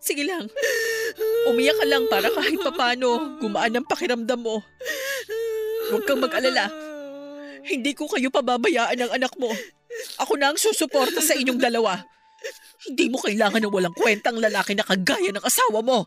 [0.04, 0.46] Sige lang.
[1.50, 4.62] Umiyak ka lang para kahit papano gumaan ang pakiramdam mo.
[5.90, 6.70] Huwag kang mag-alala.
[7.64, 9.50] Hindi ko kayo pababayaan ng anak mo.
[10.20, 12.04] Ako na ang susuporta sa inyong dalawa.
[12.84, 16.04] Hindi mo kailangan ng walang kwentang lalaki na kagaya ng asawa mo.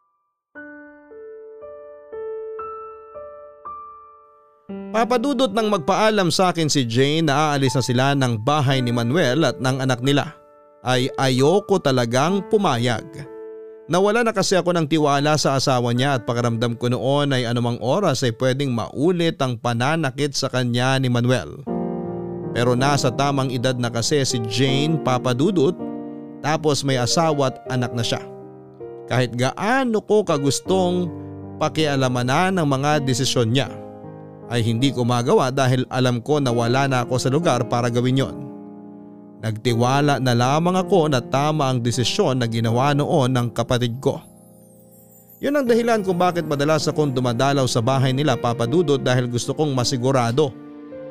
[4.95, 9.43] Papadudot nang magpaalam sa akin si Jane na aalis na sila ng bahay ni Manuel
[9.43, 10.31] at ng anak nila
[10.87, 13.03] ay ayoko talagang pumayag.
[13.87, 17.79] Nawala na kasi ako ng tiwala sa asawa niya at pakiramdam ko noon ay anumang
[17.83, 21.63] oras ay pwedeng maulit ang pananakit sa kanya ni Manuel.
[22.55, 25.75] Pero nasa tamang edad na kasi si Jane papadudot
[26.43, 28.23] tapos may asawa at anak na siya.
[29.07, 31.11] Kahit gaano ko kagustong
[31.63, 33.86] pakialamanan ng mga desisyon niya
[34.47, 38.23] ay hindi ko magawa dahil alam ko na wala na ako sa lugar para gawin
[38.23, 38.37] yon.
[39.43, 44.23] Nagtiwala na lamang ako na tama ang desisyon na ginawa noon ng kapatid ko.
[45.43, 49.77] Yun ang dahilan kung bakit madalas akong dumadalaw sa bahay nila papadudot dahil gusto kong
[49.77, 50.49] masigurado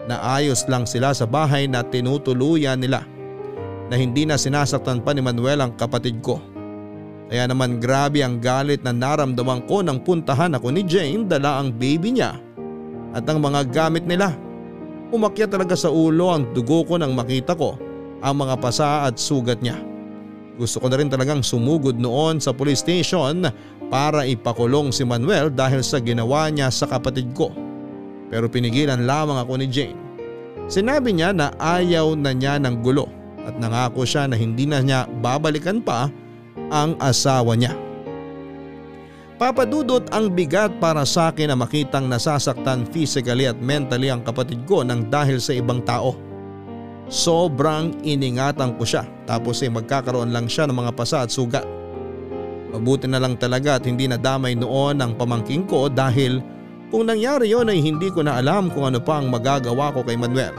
[0.09, 3.05] na ayos lang sila sa bahay na tinutuluyan nila
[3.85, 6.41] na hindi na sinasaktan pa ni Manuel ang kapatid ko.
[7.29, 11.73] Kaya naman grabe ang galit na naramdaman ko nang puntahan ako ni Jane dala ang
[11.73, 12.44] baby niya
[13.15, 14.35] at ang mga gamit nila.
[15.15, 17.79] Umakyat talaga sa ulo ang dugo ko nang makita ko
[18.19, 19.79] ang mga pasa at sugat niya.
[20.59, 23.47] Gusto ko na rin talagang sumugod noon sa police station
[23.87, 27.51] para ipakulong si Manuel dahil sa ginawa niya sa kapatid ko.
[28.31, 29.99] Pero pinigilan lamang ako ni Jane.
[30.65, 33.05] Sinabi niya na ayaw na niya ng gulo
[33.45, 36.09] at nangako siya na hindi na niya babalikan pa
[36.73, 37.84] ang asawa niya.
[39.35, 44.79] Papadudot ang bigat para sa akin na makitang nasasaktan physically at mentally ang kapatid ko
[44.79, 46.15] nang dahil sa ibang tao.
[47.11, 51.67] Sobrang iningatan ko siya tapos ay magkakaroon lang siya ng mga pasa at sugat.
[52.71, 56.39] Mabuti na lang talaga at hindi nadamay noon ang pamangking ko dahil
[56.87, 60.15] kung nangyari yon ay hindi ko na alam kung ano pa ang magagawa ko kay
[60.15, 60.55] Manuel.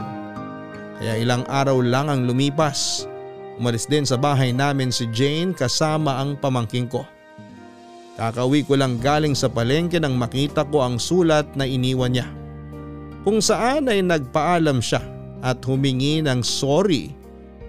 [1.01, 3.09] Kaya ilang araw lang ang lumipas
[3.57, 7.16] Umalis din sa bahay namin si Jane kasama ang pamangking ko.
[8.17, 12.27] Kakawi ko lang galing sa palengke nang makita ko ang sulat na iniwan niya.
[13.21, 15.05] Kung saan ay nagpaalam siya
[15.45, 17.13] at humingi ng sorry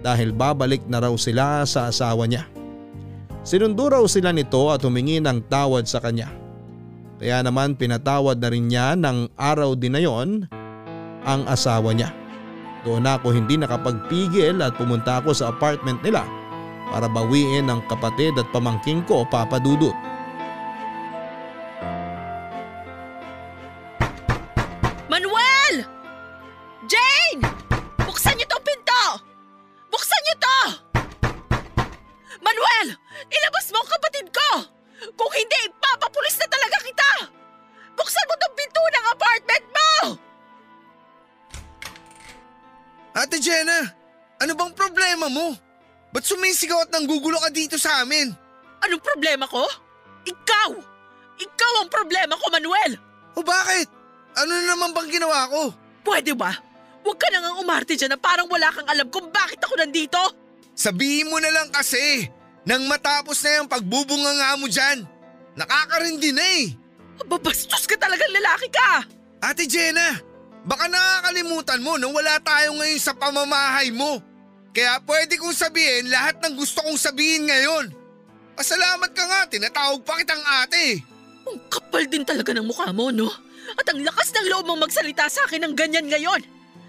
[0.01, 2.49] dahil babalik na raw sila sa asawa niya.
[3.45, 6.33] Sinundo raw sila nito at humingi ng tawad sa kanya.
[7.21, 10.49] Kaya naman pinatawad na rin niya ng araw din na yon
[11.29, 12.09] ang asawa niya.
[12.87, 16.23] Doon ako hindi nakapagpigil at pumunta ako sa apartment nila
[16.89, 19.93] para bawiin ang kapatid at pamangking ko papadudot.
[32.39, 32.87] Manuel!
[33.29, 34.49] Ilabas mo ang kapatid ko!
[35.15, 37.11] Kung hindi, ipapapulis na talaga kita!
[37.95, 39.89] Buksan mo tong pinto ng apartment mo!
[43.19, 43.79] Ate Jenna,
[44.39, 45.55] ano bang problema mo?
[46.09, 48.31] Ba't sumisigaw at nanggugulo ka dito sa amin?
[48.87, 49.67] Anong problema ko?
[50.23, 50.69] Ikaw!
[51.39, 52.95] Ikaw ang problema ko, Manuel!
[53.35, 53.87] O bakit?
[54.39, 55.61] Ano na naman bang ginawa ko?
[56.03, 56.55] Pwede ba?
[57.03, 60.19] Huwag ka na nga umarte dyan na parang wala kang alam kung bakit ako nandito.
[60.79, 62.31] Sabihin mo na lang kasi,
[62.63, 65.03] nang matapos na yung pagbubunga nga mo dyan.
[65.59, 66.71] Nakakarindi na eh.
[67.27, 69.03] Babastos ka talagang lalaki ka!
[69.43, 70.23] Ate Jenna,
[70.63, 74.23] baka nakakalimutan mo nung wala tayo ngayon sa pamamahay mo.
[74.71, 77.91] Kaya pwede kong sabihin lahat ng gusto kong sabihin ngayon.
[78.55, 81.03] Pasalamat ka nga, tinatawag pa kitang ate.
[81.43, 83.27] Ang kapal din talaga ng mukha mo, no?
[83.75, 86.39] At ang lakas ng loob mong magsalita sa akin ng ganyan ngayon.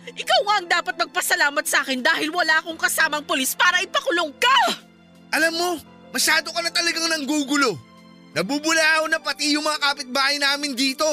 [0.08, 4.58] Ikaw nga ang dapat magpasalamat sa akin dahil wala akong kasamang polis para ipakulong ka!
[5.36, 5.70] Alam mo,
[6.10, 7.76] masyado ka na talagang nanggugulo.
[8.32, 11.06] Nabubulaaw na pati yung mga kapitbahay namin dito.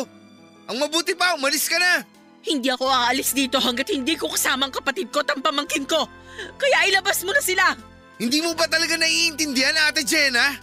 [0.70, 2.06] Ang mabuti pa, umalis ka na.
[2.48, 6.08] Hindi ako aalis dito hanggat hindi ko kasama ang kapatid ko at ang pamangkin ko.
[6.56, 7.76] Kaya ilabas mo na sila!
[8.18, 10.58] Hindi mo ba talaga naiintindihan, Ate Jenna?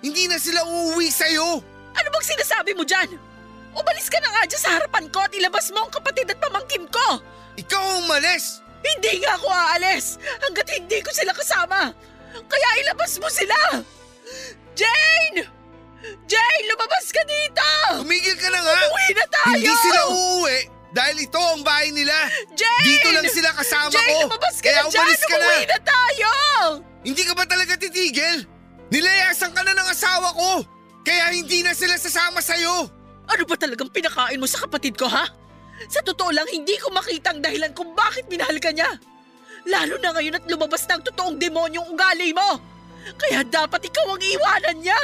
[0.00, 1.60] Hindi na sila uuwi sa'yo.
[1.94, 3.12] Ano bang sinasabi mo dyan?
[3.74, 6.86] Umalis ka na nga dyan sa harapan ko at ilabas mo ang kapatid at pamangkin
[6.88, 7.20] ko!
[7.54, 8.60] Ikaw ang umalis.
[8.84, 11.88] Hindi nga ako aalis hanggat hindi ko sila kasama!
[12.44, 13.56] Kaya ilabas mo sila!
[14.76, 15.48] Jane!
[16.28, 17.68] Jane, lumabas ka dito!
[18.04, 18.74] Tumigil ka na nga.
[18.76, 19.56] Umuwi na tayo!
[19.56, 20.58] Hindi sila uuwi
[20.94, 22.12] dahil ito ang bahay nila.
[22.52, 22.84] Jane!
[22.84, 24.18] Dito lang sila kasama Jane, ko.
[24.28, 25.08] lumabas ka Kaya na dyan!
[25.16, 25.46] ka na.
[25.48, 26.32] Umuwi na tayo!
[27.04, 28.36] Hindi ka ba talaga titigil?
[28.92, 30.50] Nilayasan ka na ng asawa ko.
[31.04, 32.88] Kaya hindi na sila sasama sa'yo.
[33.24, 35.24] Ano ba talagang pinakain mo sa kapatid ko, ha?
[35.88, 38.88] Sa totoo lang, hindi ko makita ang dahilan kung bakit minahal ka niya.
[39.64, 42.60] Lalo na ngayon at lumabas na ang totoong demonyong ugali mo.
[43.16, 45.00] Kaya dapat ikaw ang iwanan niya.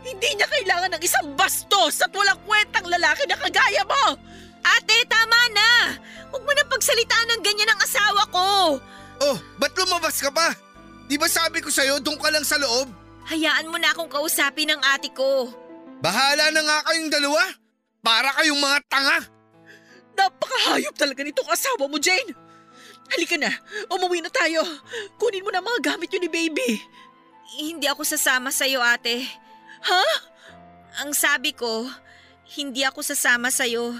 [0.00, 4.16] Hindi niya kailangan ng isang bastos at walang kwentang lalaki na kagaya mo.
[4.62, 5.70] Ate, tama na!
[6.32, 8.46] Huwag mo na pagsalitaan ng ganyan ang asawa ko.
[9.20, 10.56] Oh, ba't lumabas ka pa?
[11.04, 12.88] Di ba sabi ko sa'yo, doon ka lang sa loob?
[13.28, 15.50] Hayaan mo na akong kausapin ng ate ko.
[16.00, 17.42] Bahala na nga kayong dalawa.
[18.02, 19.18] Para kayong mga tanga.
[20.16, 22.32] Napakahayop talaga nitong asawa mo, Jane.
[23.12, 23.50] Halika na,
[23.92, 24.62] umuwi na tayo.
[25.20, 26.80] Kunin mo na mga gamit yun ni baby.
[27.58, 29.26] Hindi ako sasama sa'yo, ate.
[29.84, 30.04] Ha?
[31.04, 31.84] Ang sabi ko,
[32.56, 33.96] hindi ako sasama sa'yo.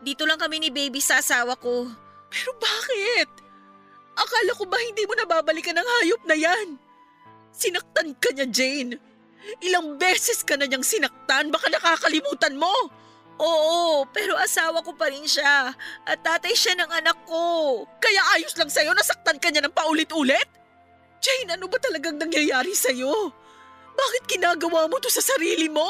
[0.00, 1.88] Dito lang kami ni baby sa asawa ko.
[2.28, 3.28] Pero bakit?
[4.16, 6.76] Akala ko ba hindi mo nababalikan ang hayop na yan?
[7.52, 9.00] Sinaktan ka niya, Jane.
[9.64, 12.72] Ilang beses ka na niyang sinaktan, baka nakakalimutan mo.
[13.40, 15.72] Oo, pero asawa ko pa rin siya
[16.04, 17.40] at tatay siya ng anak ko.
[17.96, 20.44] Kaya ayos lang sa'yo nasaktan ka niya ng paulit-ulit?
[21.24, 23.08] Jane, ano ba talagang nangyayari sa'yo?
[23.96, 25.88] Bakit ginagawa mo to sa sarili mo?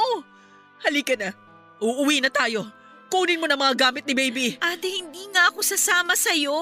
[0.86, 1.34] Halika na,
[1.82, 2.70] uuwi na tayo.
[3.10, 4.54] Kunin mo na mga gamit ni baby.
[4.62, 6.54] Ate, hindi nga ako sasama sa'yo.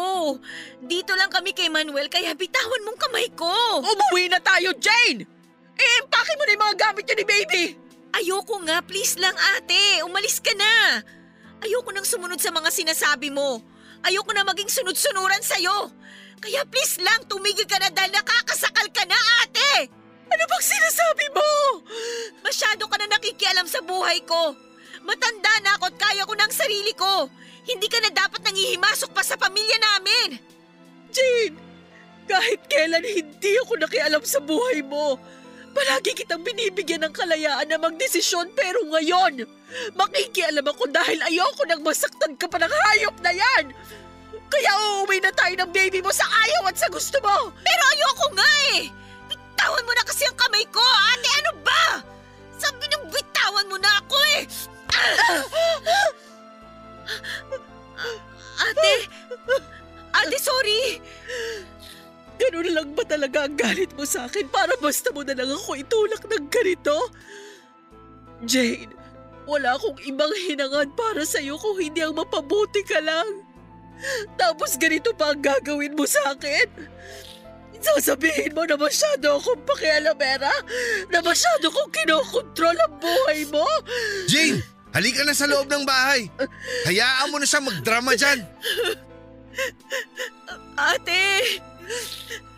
[0.81, 3.53] Dito lang kami kay Manuel kaya bitawan mong kamay ko.
[3.85, 5.29] Umuwi na tayo, Jane!
[5.77, 7.88] I-empake mo na yung mga gamit niya ni baby!
[8.17, 10.05] Ayoko nga, please lang ate.
[10.05, 11.05] Umalis ka na.
[11.61, 13.61] Ayoko nang sumunod sa mga sinasabi mo.
[14.07, 15.91] Ayoko na maging sunod-sunuran sa'yo.
[16.39, 19.91] Kaya please lang, tumigil ka na dahil nakakasakal ka na ate!
[20.29, 21.51] Ano bang sinasabi mo?
[22.45, 24.55] Masyado ka na nakikialam sa buhay ko.
[25.03, 27.27] Matanda na ako at kaya ko ng sarili ko.
[27.65, 30.39] Hindi ka na dapat nangihimasok pa sa pamilya namin.
[31.11, 31.57] Jane,
[32.29, 35.17] kahit kailan hindi ako nakialam sa buhay mo.
[35.79, 39.47] Palagi kitang binibigyan ng kalayaan na magdesisyon pero ngayon,
[39.95, 43.71] makikialam ako dahil ayoko nang masaktan ka pa ng hayop na yan.
[44.51, 47.55] Kaya uuwi na tayo ng baby mo sa ayaw at sa gusto mo.
[47.63, 48.91] Pero ayoko nga eh.
[63.49, 66.97] Ang galit mo sa akin para basta mo na lang ako itulak ng ganito?
[68.45, 68.93] Jane,
[69.49, 73.49] wala akong ibang hinangad para sa'yo kung hindi ang mapabuti ka lang.
[74.37, 76.69] Tapos ganito pa ang gagawin mo sa akin?
[77.81, 80.53] Sasabihin mo na masyado akong pakialamera?
[81.09, 83.65] Na masyado kong kinokontrol ang buhay mo?
[84.29, 84.61] Jane!
[84.93, 86.29] Halika na sa loob ng bahay.
[86.89, 88.41] Hayaan mo na siya magdrama dyan.
[90.77, 91.61] Ate!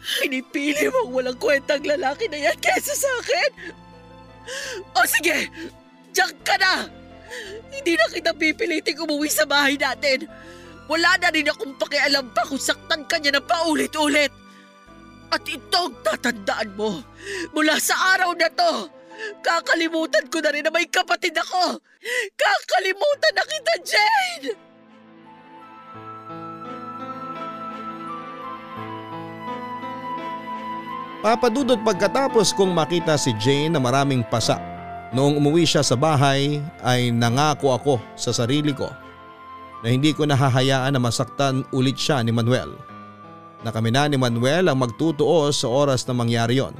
[0.00, 3.50] Pinipili mong walang kwentang lalaki na yan kesa sa akin?
[4.96, 5.52] O sige,
[6.10, 6.88] diyan ka na!
[7.70, 10.26] Hindi na kita pipiliting umuwi sa bahay natin.
[10.90, 14.34] Wala na rin akong pakialam pa kung saktan ka niya na paulit-ulit.
[15.30, 17.06] At ito ang tatandaan mo
[17.54, 18.90] mula sa araw na to.
[19.44, 21.78] Kakalimutan ko na rin na may kapatid ako!
[22.34, 24.69] Kakalimutan na kita, Jane!
[31.20, 34.56] Papadudot pagkatapos kong makita si Jane na maraming pasa.
[35.12, 38.88] Noong umuwi siya sa bahay ay nangako ako sa sarili ko
[39.84, 42.72] na hindi ko nahahayaan na masaktan ulit siya ni Manuel.
[43.60, 46.72] Na kami na ni Manuel ang magtutuos sa oras na mangyari yon.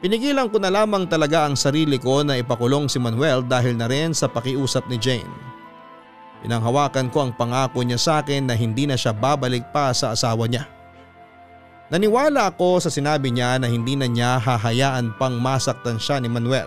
[0.00, 4.16] Pinigilan ko na lamang talaga ang sarili ko na ipakulong si Manuel dahil na rin
[4.16, 5.36] sa pakiusap ni Jane.
[6.40, 10.48] Pinanghawakan ko ang pangako niya sa akin na hindi na siya babalik pa sa asawa
[10.48, 10.75] niya.
[11.86, 16.66] Naniwala ako sa sinabi niya na hindi na niya hahayaan pang masaktan siya ni Manuel.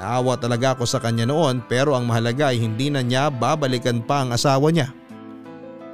[0.00, 4.24] Naawa talaga ako sa kanya noon pero ang mahalaga ay hindi na niya babalikan pa
[4.24, 4.88] ang asawa niya.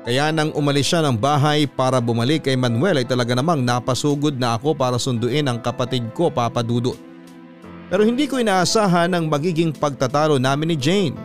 [0.06, 4.54] Kaya nang umalis siya ng bahay para bumalik kay Manuel ay talaga namang napasugod na
[4.54, 7.00] ako para sunduin ang kapatid ko Papa Dudut.
[7.90, 11.16] Pero hindi ko inaasahan ang magiging pagtatalo namin ni Jane.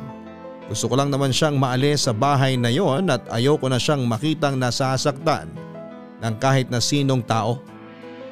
[0.65, 4.57] Gusto ko lang naman siyang maalis sa bahay na yon at ayoko na siyang makitang
[4.57, 5.68] nasasaktan
[6.19, 7.63] ng kahit na sinong tao.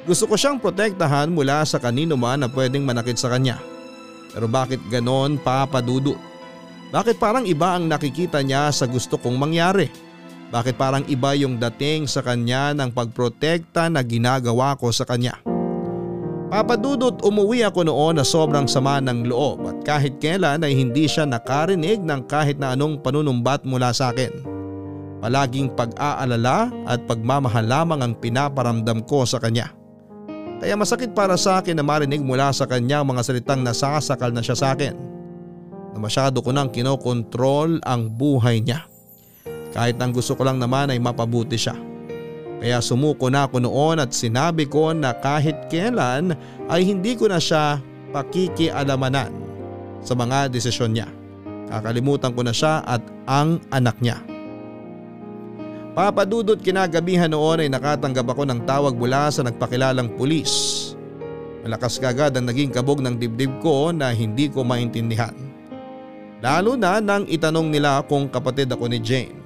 [0.08, 3.60] Gusto ko siyang protektahan mula sa kanino man na pwedeng manakit sa kanya.
[4.32, 6.16] Pero bakit ganon Papa Dudut?
[6.88, 9.92] Bakit parang iba ang nakikita niya sa gusto kong mangyari?
[10.48, 15.36] Bakit parang iba yung dating sa kanya ng pagprotekta na ginagawa ko sa kanya?
[16.48, 21.28] Papadudot umuwi ako noon na sobrang sama ng loob at kahit kailan ay hindi siya
[21.28, 24.57] nakarinig ng kahit na anong panunumbat mula sa akin.
[25.18, 29.74] Palaging pag-aalala at pagmamahal lamang ang pinaparamdam ko sa kanya.
[30.58, 34.58] Kaya masakit para sa akin na marinig mula sa kanya mga salitang nasasakal na siya
[34.58, 34.94] sa akin.
[35.94, 38.86] Na masyado ko nang kinokontrol ang buhay niya.
[39.74, 41.78] Kahit ang gusto ko lang naman ay mapabuti siya.
[42.58, 46.34] Kaya sumuko na ako noon at sinabi ko na kahit kailan
[46.66, 47.78] ay hindi ko na siya
[48.10, 49.30] pakikialamanan
[50.02, 51.10] sa mga desisyon niya.
[51.70, 54.37] Kakalimutan ko na siya at ang anak niya.
[55.98, 60.94] Papadudot kinagabihan noon ay nakatanggap ako ng tawag mula sa nagpakilalang pulis.
[61.66, 65.34] Malakas kagad ang naging kabog ng dibdib ko na hindi ko maintindihan.
[66.38, 69.42] Lalo na nang itanong nila kung kapatid ako ni Jane.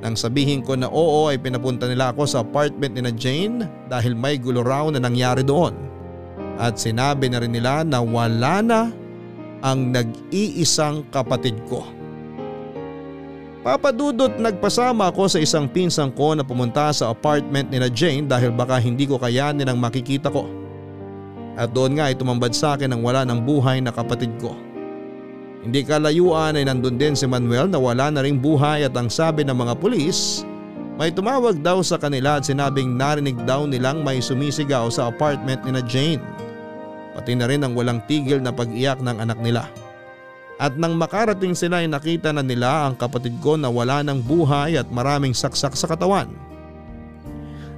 [0.00, 4.16] Nang sabihin ko na oo ay pinapunta nila ako sa apartment ni na Jane dahil
[4.16, 5.76] may gulo raw na nangyari doon.
[6.56, 8.80] At sinabi na rin nila na wala na
[9.60, 11.84] ang nag-iisang kapatid ko.
[13.66, 18.54] Papadudot nagpasama ako sa isang pinsang ko na pumunta sa apartment ni na Jane dahil
[18.54, 20.46] baka hindi ko kayanin ang makikita ko.
[21.58, 24.54] At doon nga ay tumambad sa akin ang wala ng buhay na kapatid ko.
[25.66, 29.42] Hindi kalayuan ay nandun din si Manuel na wala na ring buhay at ang sabi
[29.42, 30.46] ng mga pulis,
[30.94, 35.74] may tumawag daw sa kanila at sinabing narinig daw nilang may sumisigaw sa apartment ni
[35.74, 36.22] na Jane.
[37.18, 39.66] Pati na rin ang walang tigil na pag-iyak ng anak nila.
[40.56, 44.80] At nang makarating sila ay nakita na nila ang kapatid ko na wala ng buhay
[44.80, 46.32] at maraming saksak sa katawan.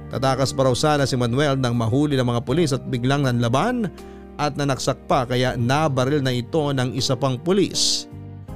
[0.09, 3.91] Tatakas pa raw sana si Manuel nang mahuli ng mga pulis at biglang nanlaban
[4.39, 8.07] at nanaksak pa kaya nabaril na ito ng isa pang pulis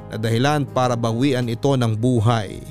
[0.08, 2.64] na dahilan para bawian ito ng buhay.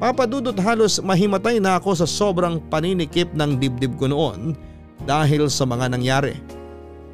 [0.00, 4.56] Papadudot halos mahimatay na ako sa sobrang paninikip ng dibdib ko noon
[5.04, 6.59] dahil sa mga nangyari.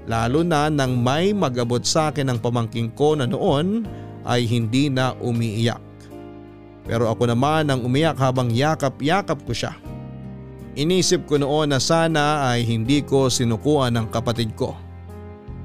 [0.06, 3.82] Lalo na nang may magabot sa akin ang pamangking ko na noon
[4.22, 5.82] ay hindi na umiiyak.
[6.86, 9.74] Pero ako naman ang umiyak habang yakap-yakap ko siya.
[10.78, 14.78] Inisip ko noon na sana ay hindi ko sinukuan ng kapatid ko.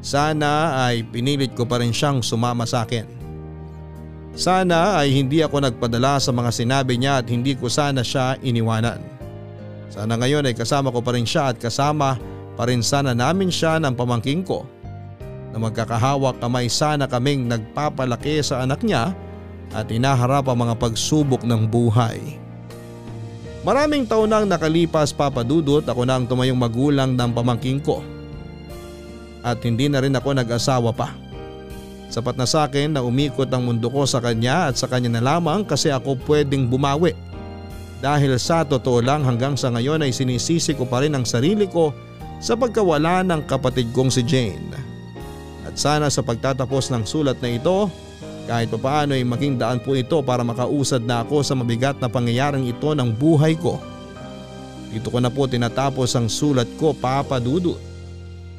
[0.01, 3.05] Sana ay pinilit ko pa rin siyang sumama sa akin.
[4.33, 8.97] Sana ay hindi ako nagpadala sa mga sinabi niya at hindi ko sana siya iniwanan.
[9.91, 12.15] Sana ngayon ay kasama ko pa rin siya at kasama
[12.67, 14.67] rin sana namin siya ng pamangking ko
[15.51, 19.11] na magkakahawak kamay sana kaming nagpapalaki sa anak niya
[19.71, 22.39] at inaharap ang mga pagsubok ng buhay.
[23.61, 28.01] Maraming taon nang nakalipas papadudot ako na ang tumayong magulang ng pamangking ko.
[29.45, 31.13] At hindi na rin ako nag-asawa pa.
[32.11, 35.23] Sapat na sa akin na umikot ang mundo ko sa kanya at sa kanya na
[35.23, 37.15] lamang kasi ako pwedeng bumawi.
[38.01, 41.93] Dahil sa totoo lang hanggang sa ngayon ay sinisisi ko pa rin ang sarili ko
[42.41, 44.73] sa pagkawala ng kapatid kong si Jane.
[45.63, 47.87] At sana sa pagtatapos ng sulat na ito
[48.49, 52.65] kahit papaano ay maging daan po ito para makausad na ako sa mabigat na pangyayaring
[52.67, 53.77] ito ng buhay ko.
[54.91, 57.79] Dito ko na po tinatapos ang sulat ko Papa Dudut.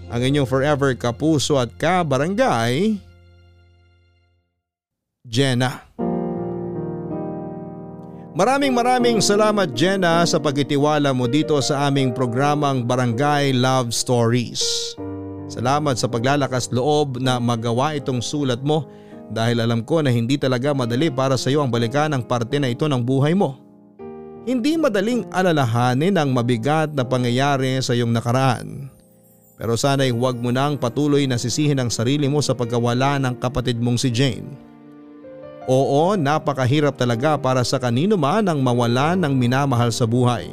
[0.09, 2.97] Ang inyong forever kapuso at kabarangay,
[5.25, 5.93] Jenna.
[8.33, 14.97] Maraming maraming salamat Jenna sa pagitiwala mo dito sa aming programang Barangay Love Stories.
[15.53, 18.89] Salamat sa paglalakas loob na magawa itong sulat mo
[19.29, 22.73] dahil alam ko na hindi talaga madali para sa iyo ang balikan ng parte na
[22.73, 23.61] ito ng buhay mo.
[24.49, 28.89] Hindi madaling alalahanin ang mabigat na pangyayari sa iyong nakaraan.
[29.61, 33.77] Pero sana'y huwag mo nang patuloy na sisihin ang sarili mo sa pagkawala ng kapatid
[33.77, 34.72] mong si Jane.
[35.71, 40.51] Oo, napakahirap talaga para sa kanino man ang mawala ng minamahal sa buhay.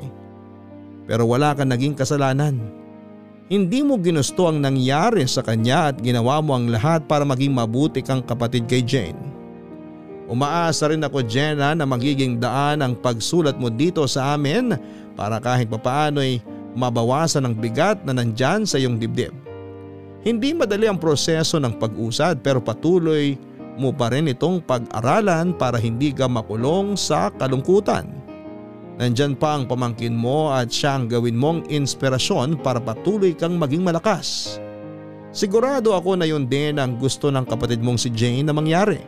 [1.09, 2.61] Pero wala kang naging kasalanan.
[3.49, 8.05] Hindi mo ginusto ang nangyari sa kanya at ginawa mo ang lahat para maging mabuti
[8.05, 9.17] kang kapatid kay Jane.
[10.29, 14.77] Umaasa rin ako Jenna na magiging daan ang pagsulat mo dito sa amin
[15.17, 16.37] para kahit papaano ay
[16.77, 19.33] mabawasan ang bigat na nandyan sa iyong dibdib.
[20.21, 23.33] Hindi madali ang proseso ng pag-usad pero patuloy
[23.79, 28.05] mo pa rin itong pag-aralan para hindi ka makulong sa kalungkutan.
[28.99, 33.79] Nandyan pa ang pamangkin mo at siya ang gawin mong inspirasyon para patuloy kang maging
[33.79, 34.59] malakas.
[35.31, 38.99] Sigurado ako na yun din ang gusto ng kapatid mong si Jane na mangyari.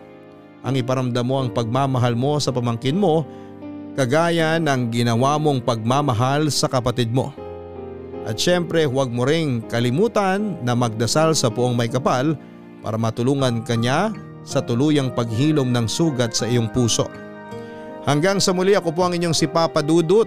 [0.63, 3.27] Ang iparamdam mo ang pagmamahal mo sa pamangkin mo
[3.99, 7.35] kagaya ng ginawa mong pagmamahal sa kapatid mo.
[8.23, 12.37] At syempre huwag mo ring kalimutan na magdasal sa puong may kapal
[12.79, 17.05] para matulungan kanya sa tuluyang paghilom ng sugat sa iyong puso.
[18.05, 20.25] Hanggang sa muli ako po ang inyong si Papa Dudut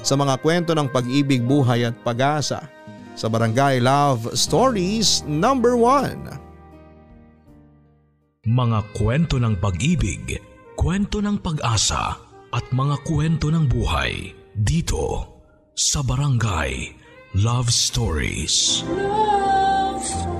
[0.00, 2.70] sa mga kwento ng pag-ibig, buhay at pag-asa
[3.18, 8.48] sa Barangay Love Stories number 1.
[8.48, 10.40] Mga kwento ng pag-ibig,
[10.78, 12.16] kwento ng pag-asa
[12.50, 15.28] at mga kwento ng buhay dito
[15.76, 16.96] sa Barangay
[17.36, 18.86] Love Stories.
[18.88, 20.39] Love Stories.